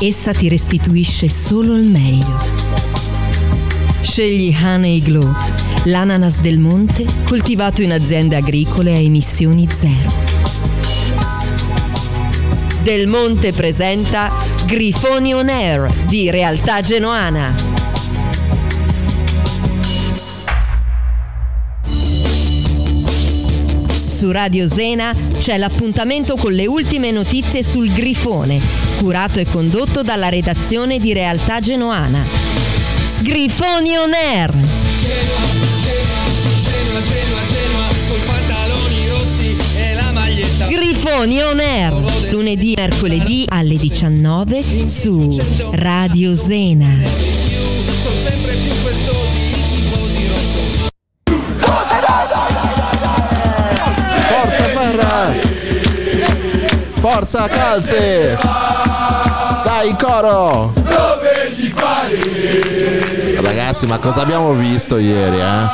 [0.00, 2.38] essa ti restituisce solo il meglio.
[4.00, 5.34] Scegli Honey Glow,
[5.84, 10.26] l'ananas del monte coltivato in aziende agricole a emissioni zero.
[12.82, 14.32] Del Monte presenta
[14.64, 17.54] Grifoni On Air di Realtà Genoana.
[24.06, 30.28] Su Radio Zena c'è l'appuntamento con le ultime notizie sul Grifone, curato e condotto dalla
[30.28, 32.24] redazione di Realtà Genoana.
[33.20, 34.50] Grifoni On Air!
[34.50, 35.40] Genoa,
[35.80, 40.66] Genoa, Genoa, Genoa, coi pantaloni rossi e la maglietta.
[40.66, 45.40] Grifoni On Air, lunedì e mercoledì alle 19 su
[45.72, 47.06] Radio rosso.
[54.26, 55.32] Forza Ferra!
[56.90, 58.87] Forza Calze!
[59.80, 60.72] Dai coro!
[63.40, 65.66] Ragazzi, ma cosa abbiamo visto ieri, eh?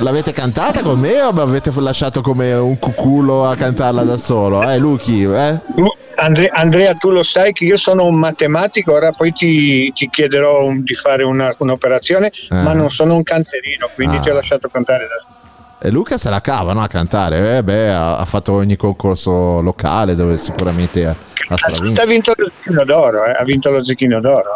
[0.00, 4.62] L'avete cantata con me o mi avete lasciato come un cuculo a cantarla da solo?
[4.70, 5.58] Eh, Luchi, eh?
[6.16, 10.64] Andre- Andrea, tu lo sai che io sono un matematico, ora poi ti, ti chiederò
[10.64, 14.20] un- di fare una- un'operazione, ma non sono un canterino, quindi Ah.
[14.20, 15.32] ti ho lasciato cantare da
[15.86, 19.60] E Luca se la cava no, a cantare, eh, beh, ha, ha fatto ogni concorso
[19.60, 21.10] locale dove sicuramente ha,
[21.48, 22.00] ha stravinto.
[22.00, 24.50] Ha vinto lo zecchino d'oro, eh, ha vinto lo zecchino d'oro.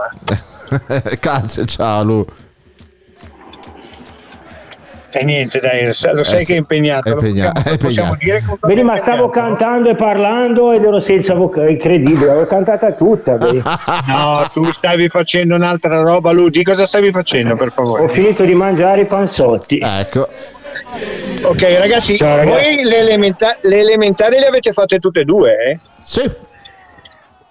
[1.11, 1.19] eh.
[1.21, 2.25] Cazzo, ciao Lu.
[5.11, 7.09] E niente, dai, lo sai, Eh, che è impegnato.
[7.09, 8.17] è lo impegna- possiamo- è impegnato.
[8.21, 12.93] dire che- Vedi, ma stavo cantando e parlando ed ero senza voce, incredibile, l'avevo cantata
[12.93, 13.37] tutta.
[14.07, 18.03] No, tu stavi facendo un'altra roba, Lu, di cosa stavi facendo, per favore?
[18.05, 19.79] Ho finito di mangiare i panzotti.
[19.83, 20.27] Ecco.
[21.43, 22.75] Ok, ragazzi, Ciao, ragazzi.
[22.77, 25.81] voi le, elementa- le elementari le avete fatte tutte e due, eh?
[26.03, 26.31] Sì.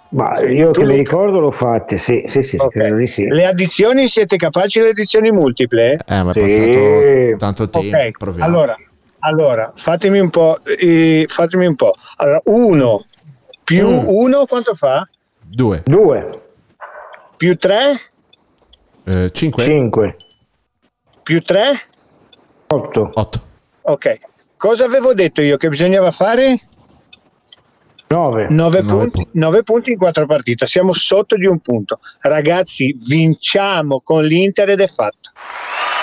[0.10, 1.04] Ma io Tu, che mi Luca?
[1.10, 2.72] ricordo l'ho fatte, sì, sì, sì, Ok.
[2.72, 3.26] credo di sì.
[3.28, 6.00] Le addizioni siete capaci le addizioni multiple?
[6.08, 6.40] Eh, ma è Sì.
[6.40, 7.96] passato tanto tempo.
[7.98, 8.46] Ok, proviamo.
[8.50, 8.76] allora,
[9.20, 11.94] allora fatemi un po', eh, fatemi un po'.
[12.16, 13.06] Allora, 1
[13.64, 14.06] più Mm.
[14.08, 15.08] 1 quanto fa?
[15.42, 15.84] Due.
[15.86, 16.30] Due,
[17.38, 18.02] Più 3
[19.04, 19.64] Eh, cinque.
[19.64, 20.16] cinque,
[21.22, 21.80] più 3?
[22.68, 23.42] Otto, Otto.
[23.82, 24.18] Ok.
[24.58, 26.68] Cosa avevo detto io che bisognava fare?
[28.08, 28.48] nove.
[28.50, 29.30] 9 Nove punti, punti.
[29.34, 30.66] 9 punti in 4 partite.
[30.66, 32.00] Siamo sotto di un punto.
[32.22, 35.32] Ragazzi, vinciamo con l'Inter ed è fatto.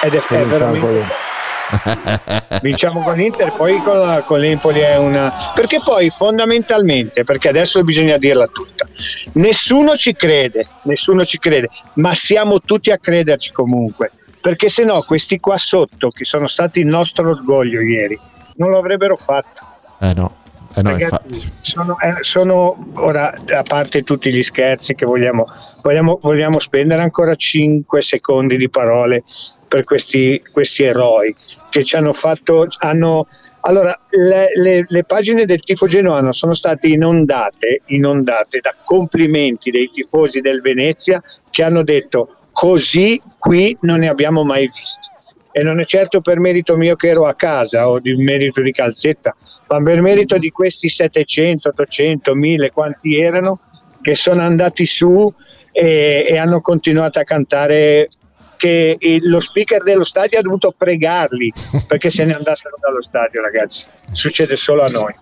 [0.02, 1.22] Ed è, è Sì, veramente
[2.61, 5.32] vinciamo con l'Inter, poi con, la, con l'Empoli è una.
[5.55, 8.87] Perché poi fondamentalmente, perché adesso bisogna dirla tutta,
[9.32, 14.11] nessuno ci crede, nessuno ci crede, ma siamo tutti a crederci comunque.
[14.44, 18.20] Perché se no, questi qua sotto, che sono stati il nostro orgoglio ieri,
[18.56, 19.64] non lo avrebbero fatto.
[19.99, 20.35] Eh no.
[20.75, 21.50] Eh no, infatti.
[21.62, 25.46] sono, eh, sono ora, a parte tutti gli scherzi che vogliamo,
[25.81, 29.25] vogliamo, vogliamo spendere ancora 5 secondi di parole
[29.67, 31.35] per questi, questi eroi
[31.70, 33.25] che ci hanno fatto hanno
[33.62, 39.90] allora le, le- le pagine del tifo genuano sono state inondate inondate da complimenti dei
[39.93, 41.20] tifosi del Venezia
[41.50, 45.10] che hanno detto così qui non ne abbiamo mai visti
[45.50, 48.72] e non è certo per merito mio che ero a casa o di merito di
[48.72, 49.34] Calzetta,
[49.68, 53.60] ma per merito di questi 700, 800, 1000, quanti erano,
[54.02, 55.32] che sono andati su
[55.70, 58.08] e, e hanno continuato a cantare
[58.56, 61.52] che lo speaker dello stadio ha dovuto pregarli
[61.86, 63.84] perché se ne andassero dallo stadio, ragazzi.
[64.10, 65.12] Succede solo a noi.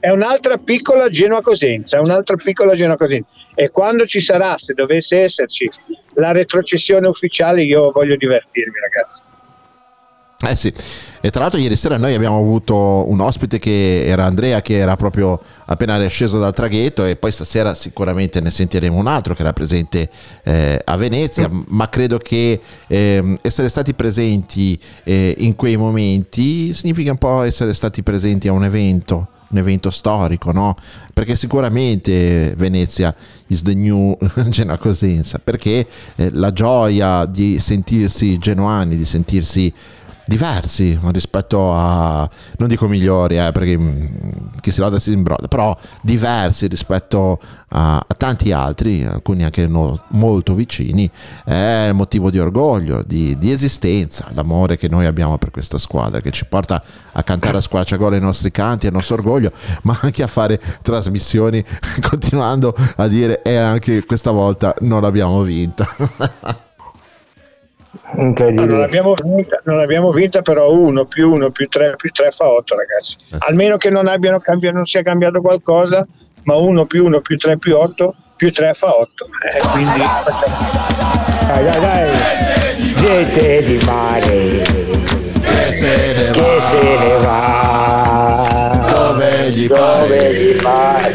[0.00, 3.28] È un'altra piccola Genoa Cosenza, è un'altra piccola Genoa Cosenza.
[3.54, 5.68] E quando ci sarà, se dovesse esserci
[6.14, 9.22] la retrocessione ufficiale, io voglio divertirmi, ragazzi.
[10.42, 10.72] Eh sì,
[11.20, 14.96] e tra l'altro ieri sera noi abbiamo avuto un ospite che era Andrea che era
[14.96, 19.52] proprio appena sceso dal traghetto e poi stasera sicuramente ne sentiremo un altro che era
[19.52, 20.08] presente
[20.42, 27.10] eh, a Venezia, ma credo che ehm, essere stati presenti eh, in quei momenti significa
[27.10, 30.76] un po' essere stati presenti a un evento un evento storico, no?
[31.12, 33.14] Perché sicuramente Venezia
[33.48, 34.16] is the new
[34.48, 35.86] Genoa Cosenza, perché
[36.16, 39.72] eh, la gioia di sentirsi genuani, di sentirsi
[40.30, 42.28] diversi rispetto a
[42.58, 44.04] non dico migliori eh, perché mm,
[44.60, 47.40] chi si loda si imbroda però diversi rispetto
[47.70, 51.10] a, a tanti altri alcuni anche no- molto vicini
[51.44, 56.30] è motivo di orgoglio di, di esistenza l'amore che noi abbiamo per questa squadra che
[56.30, 56.80] ci porta
[57.10, 59.50] a cantare a squarciagola i nostri canti il nostro orgoglio
[59.82, 61.64] ma anche a fare trasmissioni
[62.08, 66.68] continuando a dire e anche questa volta non l'abbiamo vinta.
[68.14, 72.48] non, l'abbiamo vinta, non l'abbiamo vinta, però 1 più 1 più 3 più 3 fa
[72.48, 73.16] 8, ragazzi.
[73.32, 73.36] Eh.
[73.48, 76.06] Almeno che non, abbiano cambiato, non sia cambiato qualcosa,
[76.44, 79.26] ma 1 più 1 più 3 più 8 più 3 fa 8.
[79.52, 82.08] Eh, quindi facciamo- Dai, dai, dai.
[82.94, 84.62] Gente di mare
[85.42, 88.86] che se ne che se ne va.
[88.88, 91.12] Dove gli Dove gli pare.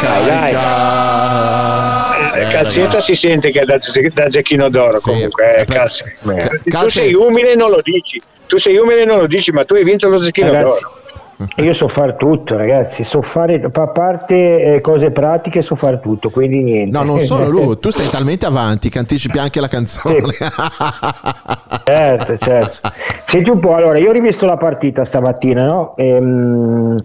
[0.00, 1.95] Dai, dai.
[2.38, 3.78] Eh, Calzetta si sente che è da,
[4.14, 5.56] da Zecchino d'Oro Sì, comunque.
[5.56, 8.20] eh, eh, Calze- eh, Tu sei umile e non lo dici.
[8.46, 10.94] Tu sei umile e non lo dici, ma tu hai vinto lo Zecchino Ragazzi, d'Oro.
[11.62, 13.04] Io so fare tutto, ragazzi.
[13.04, 14.34] So fare, a parte
[14.74, 16.96] eh, cose pratiche, so fare tutto, quindi niente.
[16.96, 20.22] No, non solo lui, tu sei talmente avanti che anticipi anche la canzone.
[21.84, 22.90] certo, certo.
[23.26, 25.94] Senti un po', allora, io ho rivisto la partita stamattina, no?
[25.96, 26.96] Ehm,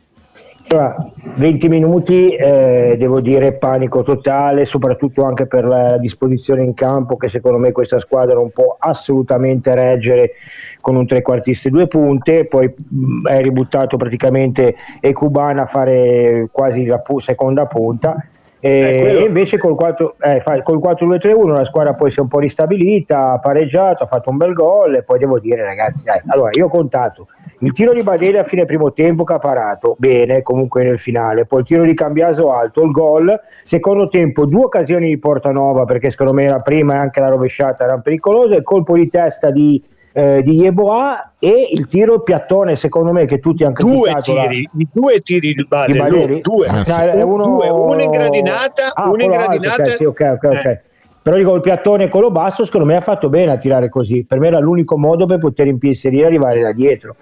[0.71, 0.95] allora,
[1.35, 7.27] 20 minuti, eh, devo dire, panico totale, soprattutto anche per la disposizione in campo, che
[7.27, 10.31] secondo me questa squadra non può assolutamente reggere
[10.79, 16.85] con un trequartista e due punte, poi mh, è ributtato praticamente Ecubana a fare quasi
[16.85, 18.25] la pu- seconda punta.
[18.63, 22.39] E, Eh, invece col 4, eh, col 4-2-3-1 la squadra poi si è un po'
[22.39, 26.49] ristabilita, ha pareggiato, ha fatto un bel gol e poi devo dire ragazzi, dai, allora
[26.53, 27.27] io ho contato
[27.63, 31.45] il tiro di Badele a fine primo tempo che ha parato, bene comunque nel finale,
[31.45, 36.09] poi il tiro di Cambiaso alto, il gol, secondo tempo due occasioni di Portanova perché
[36.09, 39.79] secondo me la prima e anche la rovesciata erano pericolose, il colpo di testa di,
[40.13, 44.67] eh, di Yeboah e il tiro piattone secondo me che tutti hanno Due la- tiri,
[44.77, 46.41] i due tiri di di Badel, Baleri?
[46.41, 46.67] due.
[46.67, 46.91] Ah, sì.
[46.91, 47.43] No, è uno...
[47.43, 49.83] Due, uno in gradinata, Ah, uno in alto, gradinata.
[49.83, 50.65] ok, sì, ok, ok, ok.
[50.65, 50.81] Eh.
[51.23, 54.25] Però dico il piattone e quello basso, secondo me ha fatto bene a tirare così.
[54.25, 57.15] Per me era l'unico modo per poter impensierire e arrivare da dietro.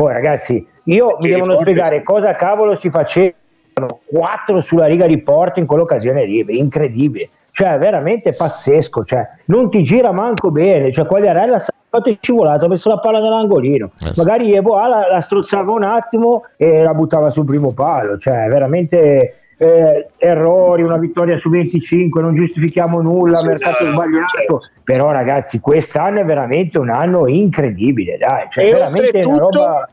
[0.00, 2.02] Poi ragazzi, io mi devono spiegare sì.
[2.02, 7.28] cosa cavolo si facevano quattro sulla riga di porta in quell'occasione lì, incredibile.
[7.50, 12.68] Cioè, veramente pazzesco, cioè, non ti gira manco bene, cioè Quagliarella ha fatto scivolato, ha
[12.68, 13.90] messo la palla nell'angolino.
[14.02, 14.22] Eh sì.
[14.22, 19.34] Magari Yeboah la, la strozzava un attimo e la buttava sul primo palo, cioè veramente
[19.58, 24.26] eh, errori, una vittoria su 25, non giustifichiamo nulla, Sì, mercato no, sbagliato.
[24.28, 24.60] certo.
[24.82, 29.88] Però ragazzi, quest'anno è veramente un anno incredibile, dai, cioè E veramente una roba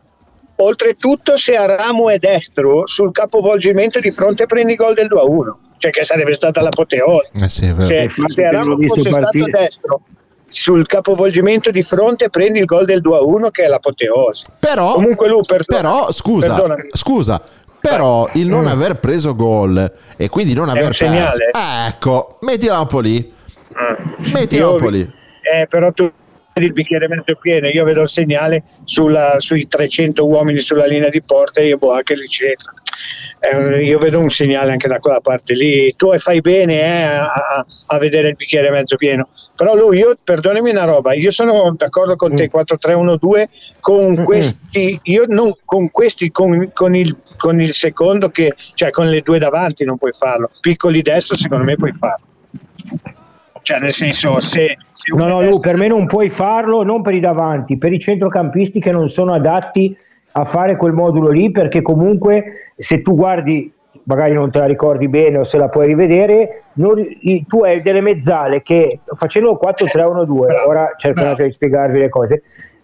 [0.57, 5.23] oltretutto se Aramo è destro sul capovolgimento di fronte prendi il gol del 2 a
[5.25, 10.01] 1 cioè che sarebbe stata l'apoteosi Eh sì, se, Aramo visto fosse stato partire- destro
[10.49, 14.93] sul capovolgimento di fronte prendi il gol del 2 a 1 che è l'apoteosi Però,
[14.93, 16.83] comunque lui perdona, però scusa, perdonami.
[16.93, 17.41] scusa,
[17.79, 21.51] però il non aver preso gol e quindi non aver perso, segnale?
[21.87, 23.33] ecco, mettila un po' lì,
[23.73, 23.95] Ah.
[24.33, 25.01] mettila un po' lì.
[25.01, 26.09] eh, però tu
[26.65, 31.21] il bicchiere mezzo pieno io vedo il segnale sulla- sui 300 uomini sulla linea di
[31.21, 32.73] porta e io boh anche lì c'entra
[33.39, 35.93] Eh, io vedo un segnale anche da quella parte lì.
[35.95, 39.27] Tu fai bene eh, a, a- vedere il bicchiere mezzo pieno.
[39.55, 43.43] Però lui io perdonami una roba io sono d'accordo con te 4-3-1-2
[43.79, 44.23] con Mm-mm.
[44.23, 49.21] questi io non con questi con, con il, con il secondo che cioè con le
[49.21, 52.25] due davanti non puoi farlo piccoli destro secondo me puoi farlo
[53.67, 57.13] Cioè, nel senso, se, se No, no, Lu, per me non puoi farlo, non per
[57.15, 59.93] i davanti, per i centrocampisti che non sono adatti
[60.31, 63.69] a fare quel modulo lì, perché comunque se tu guardi,
[64.03, 67.05] magari non te la ricordi bene o se la puoi rivedere, non-
[67.45, 71.43] tu hai delle mezzale che facendo 4-3-1-2, Bravo, ora bravo.
[71.43, 72.43] di spiegarvi le cose,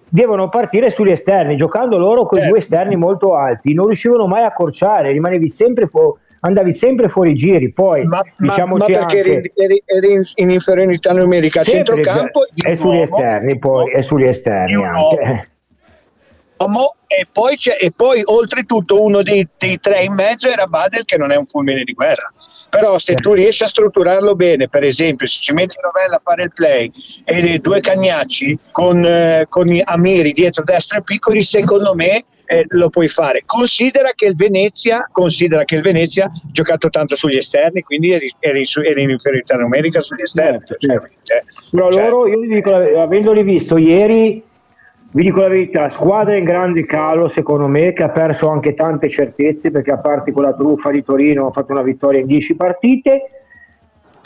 [0.09, 2.47] devono partire sugli esterni, giocando loro con i Eh.
[2.49, 7.33] due esterni molto alti, non riuscivano mai a accorciare, rimanevi sempre fu- andavi sempre fuori
[7.35, 12.45] giri, poi ma, diciamoci ma perché anche, eri, eri- in, in inferiorità numerica a centrocampo
[12.67, 15.47] un sugli esterni poi, è sugli esterni anche.
[16.63, 21.05] uomo, e poi, c'è, e poi oltretutto uno dei, dei tre in mezzo era Badel
[21.05, 22.31] che non è un fulmine di guerra
[22.69, 26.43] però se tu riesci a strutturarlo bene per esempio se ci metti Novella a fare
[26.43, 26.91] il play
[27.23, 32.65] e due cagnacci con, eh, con i Amiri dietro destra e piccoli secondo me eh,
[32.69, 37.37] lo puoi fare considera che il Venezia considera che il Venezia ha giocato tanto sugli
[37.37, 41.21] esterni quindi eri in, eri in inferiorità numerica sugli esterni Certo, logicamente.
[41.71, 44.43] Però Cioè, loro, io vi dico, avendoli visto ieri,
[45.11, 48.73] vi dico la verità, la squadra in grande calo secondo me, che ha perso anche
[48.73, 52.27] tante certezze, perché a parte con la truffa di Torino ha fatto una vittoria in
[52.27, 53.42] 10 partite.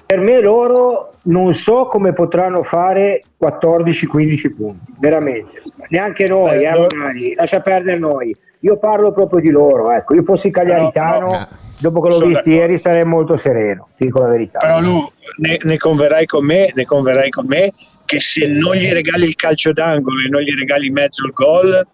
[0.08, 5.62] Per me loro non so come potranno fare 14-15 punti, veramente.
[5.90, 6.88] Neanche noi, Eh, eh, no.
[6.96, 8.34] magari, lascia perdere noi.
[8.62, 10.16] Io parlo proprio di loro, ecco.
[10.16, 11.48] Io fossi cagliaritano, No, no.
[11.80, 12.62] dopo che l'ho Sono visto d'accordo.
[12.68, 14.60] ieri sarei molto sereno, ti dico la verità.
[14.60, 17.74] Però Lu, ne, ne converrai con me, ne converrai con me
[18.06, 21.86] che se non gli regali il calcio d'angolo e non gli regali mezzo il gol,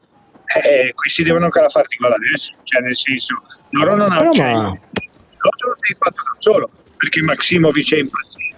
[0.63, 2.53] eh, questi devono ancora farti gol adesso.
[2.61, 3.41] Cioè, nel senso,
[3.71, 4.31] loro non hanno.
[4.31, 6.69] Cioè, ma- loro lo sei fatto da solo
[7.03, 8.55] perché Maximovic è impazzito.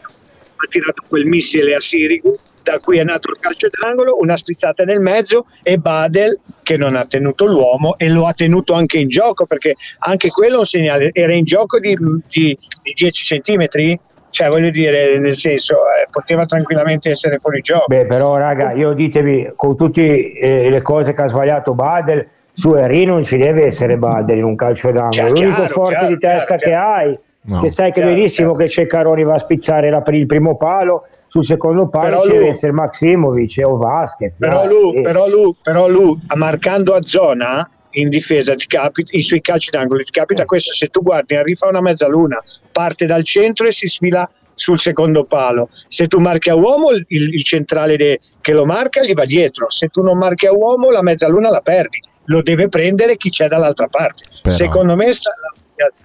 [0.55, 4.83] Ha tirato quel missile a Sirigu, da cui è nato il calcio d'angolo, una strizzata
[4.83, 9.07] nel mezzo e Badel che non ha tenuto l'uomo e lo ha tenuto anche in
[9.07, 11.95] gioco perché anche quello è un segnale, era in gioco di,
[12.27, 13.99] di- di 10 centimetri,
[14.29, 17.85] cioè voglio dire, nel senso, eh, poteva tranquillamente essere fuori gioco.
[17.87, 23.05] Beh, però, raga, io ditemi, con tutte le cose che ha sbagliato Badel, su Henry
[23.05, 25.09] non ci deve essere Badel in un calcio d'angolo.
[25.09, 27.61] Chiaro, L'unico chiaro, forte chiaro, di testa chiaro, che hai, No.
[27.61, 28.63] che sai che Chiaro, benissimo chiaro.
[28.65, 32.37] che Ceccaroni va a spizzare la- il primo palo, sul secondo palo Però ci lui-
[32.37, 34.37] deve essere Maximovic o Vasquez.
[34.37, 35.01] Però dai, lui, sì.
[35.01, 40.01] però lui, però lui, marcando a zona in difesa ti capita, i suoi calci d'angolo
[40.03, 44.29] ti capita questo se tu guardi rifà una mezzaluna parte dal centro e si sfila
[44.53, 49.01] sul secondo palo se tu marchi a uomo il, il centrale de- che lo marca
[49.01, 52.67] gli va dietro se tu non marchi a uomo la mezzaluna la perdi lo deve
[52.67, 55.31] prendere chi c'è dall'altra parte Però- secondo me sta-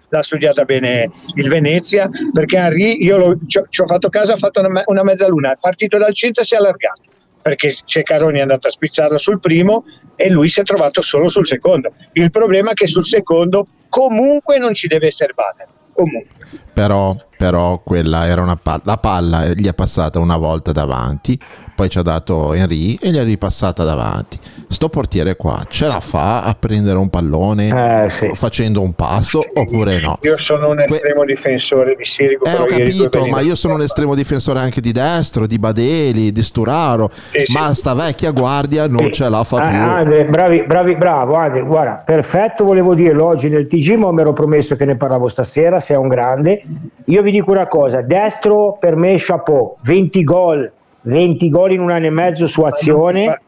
[0.08, 4.82] l'ha studiata bene il Venezia perché Henry io ci ho fatto caso ha fatto una,
[4.86, 7.02] una mezzaluna è partito dal centro e si è allargato
[7.42, 9.84] perché Ceccaroni è andato a spizzarlo sul primo
[10.16, 11.92] e lui si è trovato solo sul secondo.
[12.12, 15.68] Il problema è che sul secondo comunque non ci deve essere Bader.
[15.92, 16.34] Comunque.
[16.72, 21.40] Però, però quella era una palla, la palla gli è passata una volta davanti,
[21.74, 24.38] poi ci ha dato Henry e gli è ripassata davanti.
[24.68, 28.30] Sto portiere qua ce la fa a prendere un pallone Eh, sì.
[28.34, 30.18] facendo un passo oppure no?
[30.20, 32.44] Io sono un estremo difensore di Sirico.
[32.44, 36.42] Eh, ho capito, ma io sono un estremo difensore anche di destro, di Badeli, di
[36.42, 37.52] Sturaro, Sì, sì.
[37.56, 39.78] ma sta vecchia guardia non ce la fa Ah, più.
[39.78, 44.34] Andre, bravi, bravi, bravo, Andre, guarda, perfetto, volevo dirlo oggi nel TG, ma mi ero
[44.34, 46.62] promesso che ne parlavo stasera, sei un grande.
[47.06, 50.70] Io vi dico una cosa, destro per me chapeau, 20 gol,
[51.02, 53.40] 20 gol in un anno e mezzo su azione.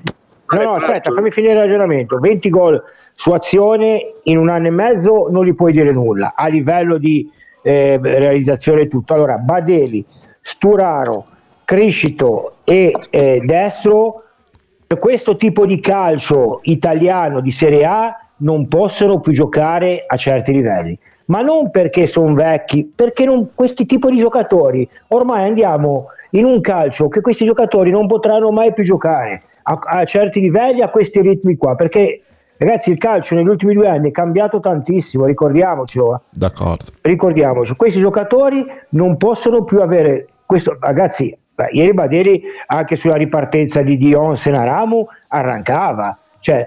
[0.48, 2.18] No, no, aspetta, fammi finire il ragionamento.
[2.18, 2.82] 20 gol
[3.14, 7.30] su azione in un anno e mezzo non gli puoi dire nulla a livello di
[7.62, 9.14] eh, realizzazione e tutto.
[9.14, 10.04] Allora, Badeli,
[10.40, 11.24] Sturaro,
[11.64, 14.24] Criscito e eh, Destro,
[14.86, 20.52] per questo tipo di calcio italiano di Serie A non possono più giocare a certi
[20.52, 20.98] livelli.
[21.32, 26.60] Ma non perché sono vecchi, perché non- questi tipi di giocatori ormai andiamo in un
[26.60, 31.22] calcio che questi giocatori non potranno mai più giocare a, a certi livelli, a questi
[31.22, 32.20] ritmi qua, perché
[32.58, 36.14] ragazzi il calcio negli ultimi due anni è cambiato tantissimo, ricordiamocelo.
[36.14, 36.84] eh D'accordo.
[37.00, 43.80] ricordiamoci, questi giocatori non possono più avere questo, ragazzi, beh, ieri Baderi anche sulla ripartenza
[43.80, 46.66] di Dion Senaramu arrancava, cioè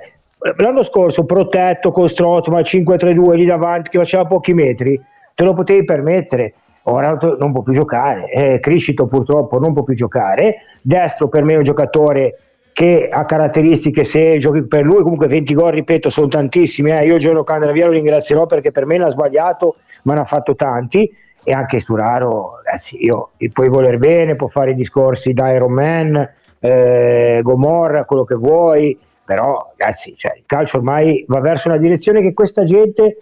[0.57, 4.99] l'anno scorso protetto con Strottman 5-3-2 lì davanti che faceva pochi metri,
[5.33, 6.53] te lo potevi permettere.
[6.87, 11.53] Ora non può più giocare, eh, Criscito purtroppo non può più giocare, Destro per me
[11.53, 12.37] è un giocatore
[12.75, 17.05] che ha caratteristiche se giochi per lui comunque 20 gol ripeto sono tantissimi eh.
[17.05, 21.09] io Giorgio Candravia lo ringrazierò perché per me l'ha sbagliato ma ne ha fatto tanti
[21.41, 26.29] e anche Sturaro ragazzi, io, puoi voler bene può fare i discorsi da Iron Man
[26.59, 32.21] eh, Gomorra quello che vuoi però ragazzi cioè, il calcio ormai va verso una direzione
[32.21, 33.13] che questa gente non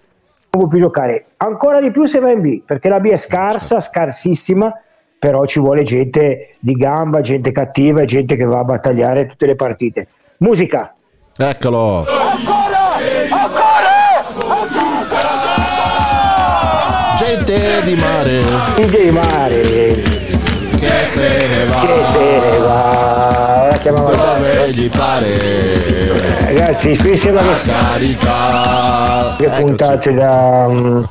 [0.50, 3.80] può più giocare ancora di più se va in B perché la B è scarsa
[3.80, 4.72] scarsissima
[5.24, 9.46] però ci vuole gente di gamba, gente cattiva e gente che va a battagliare tutte
[9.46, 10.08] le partite.
[10.40, 10.94] Musica!
[11.38, 12.06] Eccolo!
[17.16, 18.42] Gente di mare
[18.76, 20.43] DJ Mare,
[20.86, 26.12] che se ne va che se ne va, la chiamava dove gli pare
[26.46, 29.36] Ragazzi, qui sembra che carica.
[29.38, 31.04] che puntate da mm,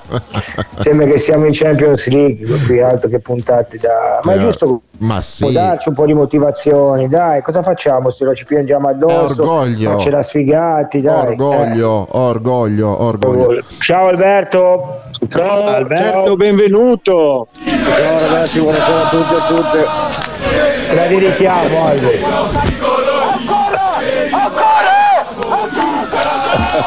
[0.78, 4.82] sembra che siamo in Champions League qui altro che puntate da ma è Eh, giusto
[4.98, 5.52] Ma può sì.
[5.52, 9.98] darci un po' di motivazioni dai cosa facciamo se lo ci piangiamo addosso Orgoglio.
[9.98, 13.52] ce la sfigati dai Orgoglio, orgoglio, orgoglio.
[13.58, 13.64] Eh.
[13.80, 17.48] ciao Alberto ciao Alberto, ciao, benvenuto.
[17.64, 22.50] ciao ragazzi buonasera a tutti e a tutte la dedichiamo Alberto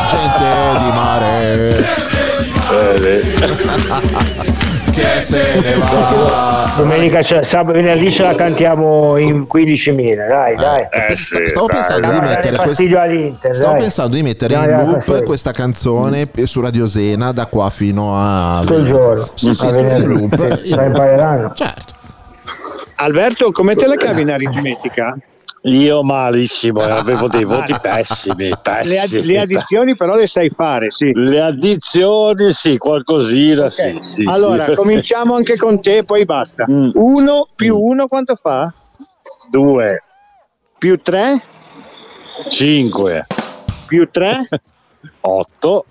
[0.09, 1.85] Gente di mare
[4.91, 6.73] che se ne va.
[6.77, 12.17] domenica c'è- sabato venerdì ce la cantiamo in 15.000 dai dai Eh, Stavo pensando di
[12.17, 12.67] Dai, mettere dai questo.
[12.69, 13.81] fastidio all'Inter Stavo dai.
[13.81, 18.59] pensando di mettere Dai, in loop questa canzone su Radio Sena da qua fino a
[18.61, 20.03] tutto il giorno Sì, sì, a venerdì.
[20.03, 20.61] in loop.
[20.63, 21.93] Sì, la impareranno Certo.
[22.97, 25.17] Alberto, come te la cavi in aritmetica?
[25.63, 29.25] Io malissimo, eh, avevo dei voti pessimi, pessimi.
[29.25, 31.11] le addizioni però le sai fare, sì.
[31.11, 33.71] Le addizioni, sì, qualcosina, Ok.
[33.71, 34.23] sì, sì.
[34.27, 34.73] allora, sì.
[34.75, 36.65] cominciamo anche con te, poi basta.
[36.69, 36.91] Mm.
[36.93, 38.71] Uno più uno quanto fa?
[39.51, 40.01] Due,
[40.77, 41.41] Più tre?
[42.49, 43.25] cinque,
[43.87, 44.47] Più tre?
[45.21, 45.85] otto.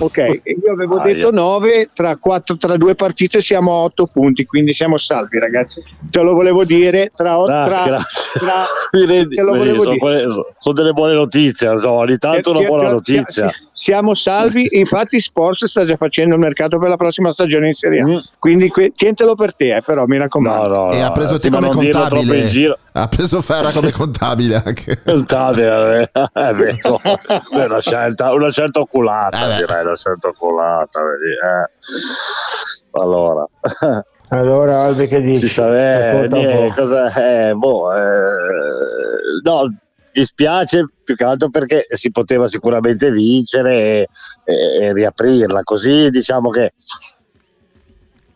[0.00, 0.16] Ok,
[0.64, 1.14] io avevo Aia.
[1.14, 5.82] detto 9, tra, quattro, tra due partite siamo a 8 punti, quindi siamo salvi ragazzi.
[6.10, 9.82] Te lo volevo dire, tra, o- Ah, tra, tra- Mi rendi- te lo vedi, volevo
[9.82, 9.98] sono, dire.
[9.98, 13.48] quelle- so- sono delle buone notizie, so, ogni tanto una Ti- buona ti- notizia.
[13.48, 17.72] si- siamo salvi, infatti Sports sta già facendo il mercato per la prossima stagione in
[17.72, 18.06] Serie A.
[18.06, 18.14] Mm.
[18.38, 20.68] Quindi que- tientelo per te, eh, però mi No, raccomando.
[20.68, 22.46] no, E no, ha preso te come contabile.
[22.46, 22.78] giro.
[22.92, 25.00] Ha preso Ferra come contabile anche.
[25.04, 31.00] Contabile, eh, eh, insomma, è una scelta, una scelta oculata, Eh direi, una scelta oculata.
[31.02, 33.00] vedi, eh.
[33.00, 33.46] Allora,
[34.30, 37.12] allora Albe che dici sa, eh, niente, cosa,
[37.48, 39.74] eh, boh, eh, no,
[40.12, 44.08] dispiace più che altro perché si poteva sicuramente vincere e,
[44.44, 46.72] e- e riaprirla, così diciamo che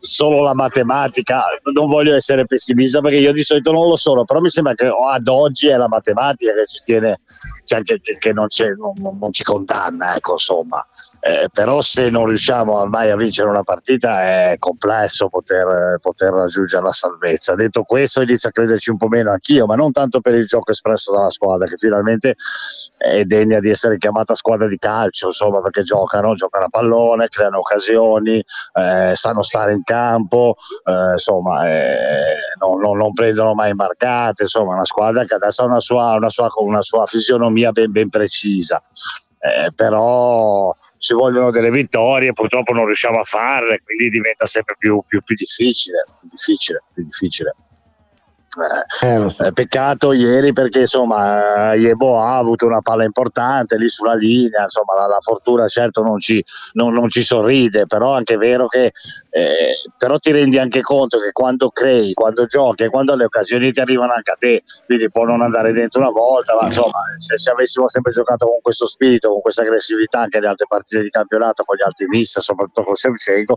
[0.04, 4.38] solo la matematica, non voglio essere pessimista perché io di solito non lo sono, però
[4.40, 7.20] mi sembra che ad oggi è la matematica che ci tiene,
[7.66, 10.86] cioè che, che- non, non- non ci condanna, ecco, insomma.
[11.20, 16.82] Eh, però se non riusciamo mai a vincere una partita è complesso poter, poter raggiungere
[16.84, 17.54] la salvezza.
[17.54, 20.72] Detto questo, inizio a crederci un po' meno anch'io, ma non tanto per il gioco
[20.72, 22.34] espresso dalla squadra, che finalmente
[22.98, 27.58] è degna di essere chiamata squadra di calcio, insomma, perché giocano, giocano a pallone, creano
[27.58, 34.42] occasioni, eh, sanno stare in campo, eh, insomma, eh, non, non- non prendono mai imbarcate,
[34.42, 38.08] insomma, una squadra che adesso ha una sua, una sua, una sua fisionomia ben, ben
[38.08, 38.82] precisa.
[39.44, 45.02] Eh, però ci vogliono delle vittorie, purtroppo non riusciamo a farle, quindi diventa sempre più,
[45.06, 47.54] più- più difficile, più difficile, più difficile.
[48.56, 54.62] Eh, Eh, peccato ieri perché insomma Yebo ha avuto una palla importante lì sulla linea,
[54.64, 56.42] insomma la, la fortuna certo non ci,
[56.74, 58.92] non- non ci sorride, però è anche vero che
[59.30, 63.80] eh, però ti rendi anche conto che quando crei, quando giochi quando le occasioni ti
[63.80, 67.50] arrivano anche a te, quindi può non andare dentro una volta, ma insomma se, se
[67.50, 71.64] avessimo sempre giocato con questo spirito, con questa aggressività anche le altre partite di campionato,
[71.64, 73.56] con gli altri mister, soprattutto con Shevchenko,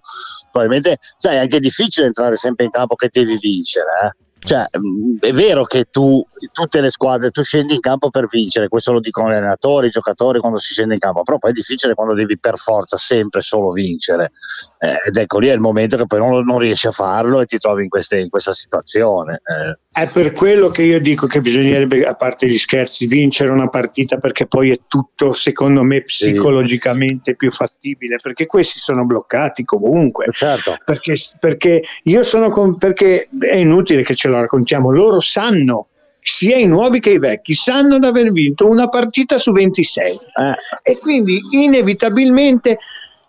[0.51, 3.87] probabilmente sai è anche difficile entrare sempre in campo che devi vincere.
[4.05, 4.25] eh.
[4.39, 8.67] Cioè, mh, è vero che tu, tutte le squadre, tu scendi in campo per vincere,
[8.67, 11.53] questo lo dicono gli allenatori, i giocatori quando si scende in campo, però poi è
[11.53, 14.31] difficile quando devi per forza sempre solo vincere.
[14.79, 17.45] Eh, ed ecco lì è il momento che poi non, non riesci a farlo e
[17.45, 19.41] ti trovi in, queste- in questa situazione.
[19.43, 23.69] Eh, È per quello che io dico che bisognerebbe, a parte gli scherzi, vincere una
[23.69, 30.25] partita perché poi è tutto, secondo me, psicologicamente più fattibile, perché questi sono bloccati comunque.
[30.31, 35.87] certo, Perché, perché io sono con, perché è inutile che ce lo raccontiamo, loro sanno,
[36.21, 40.91] sia i nuovi che i vecchi, sanno di aver vinto una partita su 26 eh,
[40.91, 42.77] e quindi inevitabilmente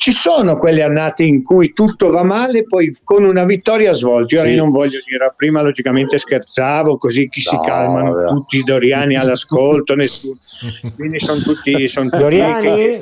[0.01, 4.37] ci sono quelle annate in cui tutto va male, poi con una vittoria svolti.
[4.37, 4.49] Sì.
[4.51, 8.27] io non voglio dire, prima logicamente scherzavo, così chi si No, calmano vabbè.
[8.29, 10.39] tutti i Doriani all'ascolto, nessuno.
[10.95, 12.75] Quindi sono tutti, sono tutti Doriani?
[12.77, 12.99] che,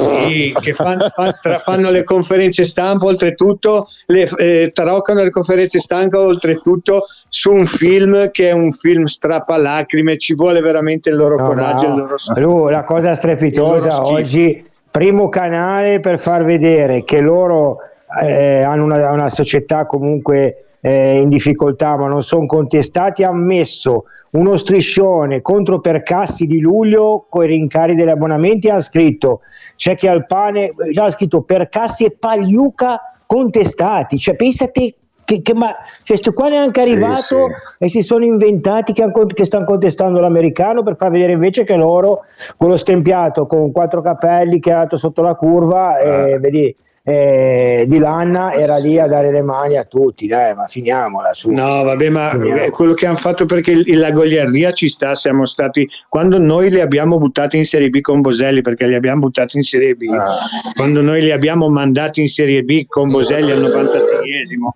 [0.00, 5.80] sì, che fan- fa- tra- fanno le conferenze stampa, oltretutto le, eh, taroccano le conferenze
[5.80, 11.36] stampa, oltretutto su un film che è un film strappalacrime, ci vuole veramente il loro
[11.36, 14.06] No, coraggio, ma- il loro Lu, la cosa strepitosa schifo.
[14.06, 14.64] oggi,
[14.96, 17.78] primo canale per far vedere che loro
[18.22, 24.04] eh, hanno una, una società comunque eh, in difficoltà, ma non sono contestati, ha messo
[24.30, 29.40] uno striscione contro Percassi di luglio con i rincari degli abbonamenti, ha scritto
[29.74, 35.74] c'è che al pane, ha scritto Percassi e Pagliuca contestati, cioè pensate che, che ma
[36.02, 37.36] cioè, sto qua neanche Sì, arrivato sì.
[37.78, 42.24] e si sono inventati che, che stanno contestando l'americano per far vedere invece che loro
[42.56, 46.74] quello stempiato con quattro capelli che è alto sotto la curva e vedi
[47.06, 51.50] eh, di Lanna era lì a dare le mani a tutti dai ma finiamola su
[51.50, 52.60] No, vabbè, ma Finiamo.
[52.62, 56.70] è quello che hanno fatto perché il- la goliardia ci sta, siamo stati quando noi
[56.70, 60.04] li abbiamo buttati in Serie B con Boselli, perché li abbiamo buttati in Serie B,
[60.10, 60.36] Ah.
[60.74, 64.70] quando noi li abbiamo mandati in Serie B con Boselli al 96esimo,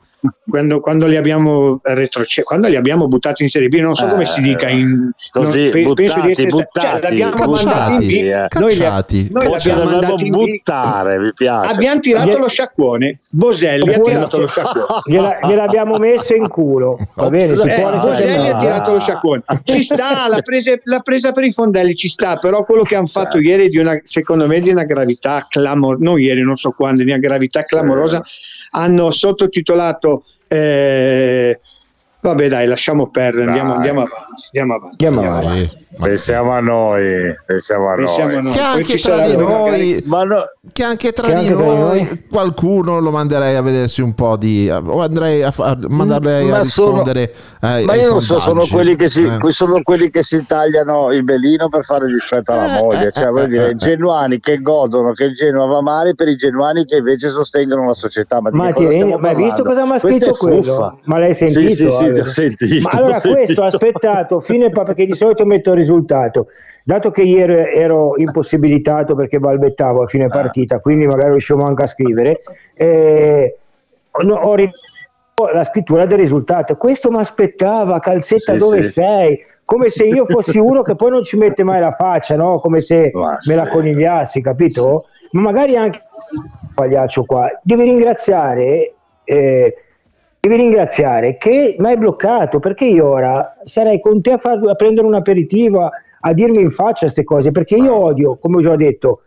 [0.48, 4.24] quando, quando li abbiamo retroce- quando li abbiamo buttati in Serie B, non so come
[4.24, 8.08] si dica in così, non- pe- penso di essere buttati, cioè, l'abbiamo buttati, mandati in
[8.08, 8.46] B, eh.
[8.58, 11.72] noi li, noi l'abbiamo mandati in buttare, mi piace.
[11.74, 14.86] Abbiamo tirato Gli- lo sciacquone, Boselli ha tirato lo sciacquone.
[15.06, 19.42] gliela- gliel'abbiamo messo in culo va bene si Eh, Boselli ha tirato lo sciacquone.
[19.64, 23.06] Ci sta l'ha presa, l'ha presa per i fondelli ci sta però quello che hanno
[23.06, 26.70] fatto ieri è di una secondo me di una gravità clamorosa non ieri non so
[26.70, 28.22] quando di una gravità clamorosa.
[28.70, 30.17] Hanno sottotitolato
[30.50, 31.60] eh,
[32.28, 35.60] vabbè dai lasciamo perdere andiamo, andiamo avanti andiamo avanti Andiamo avanti.
[35.68, 38.42] Sì, ma Pensiamo a noi, pensiamo a Pensiamo noi.
[38.44, 38.52] noi.
[38.52, 40.36] Che anche tra di magari- noi, Ma no,
[40.72, 42.22] che anche tra Che di anche di noi noi.
[42.30, 46.58] qualcuno lo manderei a vedersi un po' di o andrei a, fa- a mandarle Ma
[46.58, 49.50] a sono- rispondere ai, ma ai io non so, sono quelli, che si, Eh.
[49.50, 53.06] sono quelli che si tagliano il belino per fare dispetto alla Eh, moglie.
[53.08, 56.14] eh, Cioè, eh, voglio dire, eh, i genuani che godono che il Genoa va male
[56.14, 58.40] per i genuani che invece sostengono la società.
[58.40, 60.62] Ma, Ma che ti ma hai visto cosa mi ha scritto quello?
[60.62, 60.96] fuffa.
[61.06, 61.90] Ma l'hai Sì, sentito?
[61.90, 62.17] sì, sì, Ale?
[62.26, 63.34] Sentito, Ma allora ho sentito.
[63.44, 66.46] questo ho aspettato fine perché di solito metto il risultato.
[66.84, 70.08] Dato che ieri ero impossibilitato perché balbettavo a Ah.
[70.08, 72.40] fine partita, quindi magari riuscivo anche a scrivere,
[72.74, 73.56] eh,
[74.10, 74.70] ho ri-
[75.52, 76.76] la scrittura del risultato.
[76.76, 78.90] Questo mi aspettava, calzetta Sì, dove sì.
[78.90, 79.38] sei?
[79.64, 82.58] Come se io fossi uno che poi non ci mette mai la faccia, no?
[82.58, 83.70] Come se Ma me la sì.
[83.70, 85.04] conigliassi, capito?
[85.32, 85.98] Ma magari anche
[86.74, 87.48] pagliaccio qua.
[87.62, 89.74] Devi ringraziare, eh,
[90.48, 94.74] devi ringraziare che mi hai bloccato perché io ora sarei con te a, far- a
[94.74, 98.60] prendere un aperitivo, a, a dirmi in faccia queste cose perché io odio, come ho
[98.60, 99.20] già detto.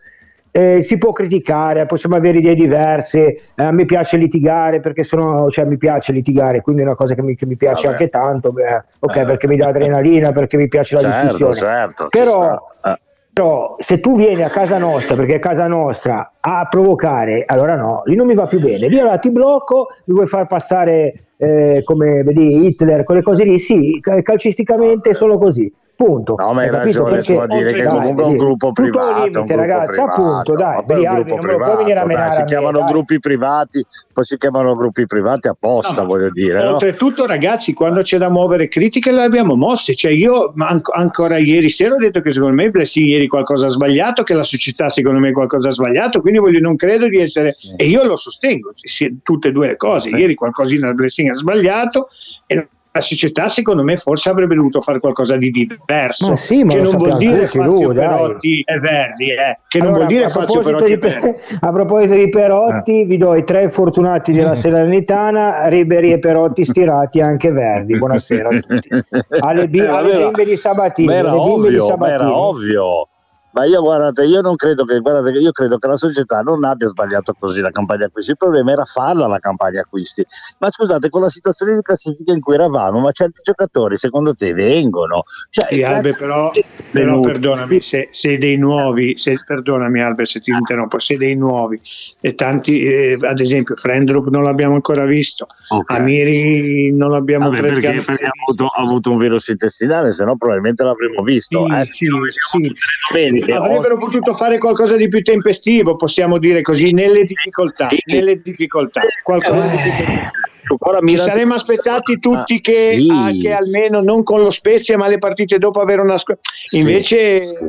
[0.54, 3.22] eh, si può criticare, possiamo avere idee diverse.
[3.56, 7.14] eh, a me piace litigare perché sono, cioè, mi piace litigare, quindi è una cosa
[7.16, 7.98] che mi, che mi piace Vabbè.
[7.98, 8.52] anche tanto.
[8.52, 9.26] beh, ok, Eh.
[9.26, 11.54] perché mi dà adrenalina, perché mi piace la Certo, discussione.
[11.54, 12.58] certo, Però.
[12.84, 13.00] Eh.
[13.34, 18.02] Però se tu vieni a casa nostra, perché è casa nostra, a provocare, allora no,
[18.06, 18.88] lì non mi va più bene.
[18.88, 23.58] Lì allora ti blocco, mi vuoi far passare eh, come vedi Hitler, quelle cose lì,
[23.58, 25.72] sì, cal- calcisticamente sono così.
[26.02, 26.34] Punto.
[26.36, 27.04] No, ma hai capito?
[27.04, 29.20] ragione tu a dire che dai, comunque è un gruppo privato.
[29.20, 30.22] limite, un gruppo ragazzi, privato.
[30.22, 32.88] appunto, dai, vedi, un Albi, privato, menare dai, a si me, chiamano dai.
[32.88, 36.64] gruppi privati, poi si chiamano gruppi privati apposta, No, voglio dire.
[36.64, 36.70] no?
[36.72, 39.94] Oltretutto, ragazzi, quando c'è da muovere critiche le abbiamo mosse.
[39.94, 43.68] Cioè, io anc- ancora ieri sera ho detto che secondo me il Blessing ieri qualcosa
[43.68, 46.20] ha sbagliato, che la società secondo me qualcosa ha sbagliato.
[46.22, 48.74] Quindi voglio, non credo di essere, e io lo sostengo,
[49.22, 50.10] tutte e due le cose.
[50.10, 52.08] Ieri qualcosina il Blessing ha sbagliato
[52.48, 56.36] e la società secondo me forse avrebbe dovuto fare qualcosa di diverso.
[56.36, 58.08] Sì, che non vuol dire Fazio lui, dai.
[58.08, 61.58] Perotti e Verdi, eh, che non Allora, vuol dire a Fazio proposito, Perotti di, Verdi.
[61.62, 67.20] a proposito di Perotti, vi do i tre fortunati della Salernitana, Riberi e Perotti stirati
[67.22, 67.98] anche Verdi.
[67.98, 68.90] Buonasera a tutti.
[69.40, 71.08] Alle, bi- Eh, alle bimbe di Sabatini.
[71.08, 72.14] Bimbe di ovvio, Sabatini.
[72.20, 73.08] era ovvio.
[73.54, 76.88] Ma io guardate, io non credo che, guardate, io credo che la società non abbia
[76.88, 78.32] sbagliato così la campagna acquisti.
[78.32, 80.26] Il problema era farla la campagna acquisti.
[80.60, 84.54] Ma scusate, con la situazione di classifica in cui eravamo, ma certi giocatori secondo te
[84.54, 85.24] vengono?
[85.50, 86.52] Cioè, Sì, Albe, però,
[86.92, 91.82] però perdonami, se, se dei nuovi, se, perdonami Albe se ti interrompo, se dei nuovi,
[92.20, 95.92] e tanti, eh, ad esempio Frendrup non l'abbiamo ancora visto, Ok.
[95.92, 100.84] Amiri non l'abbiamo Vabbè, perché, ha, avuto, ha avuto un virus intestinale, se no probabilmente
[100.84, 101.66] l'avremmo visto.
[101.66, 102.08] Sì, eh, sì,
[102.52, 103.41] sì.
[103.50, 108.00] Avrebbero potuto fare qualcosa di più tempestivo, possiamo dire così, nelle difficoltà, Sì.
[108.06, 110.76] nelle difficoltà, qualcosa di più.
[110.80, 113.08] Ora Ci saremmo aspettati tutti che, sì.
[113.12, 116.44] ah, che almeno non con lo Spezia, ma le partite dopo avere una squadra.
[116.66, 117.66] Sì, Invece, sì.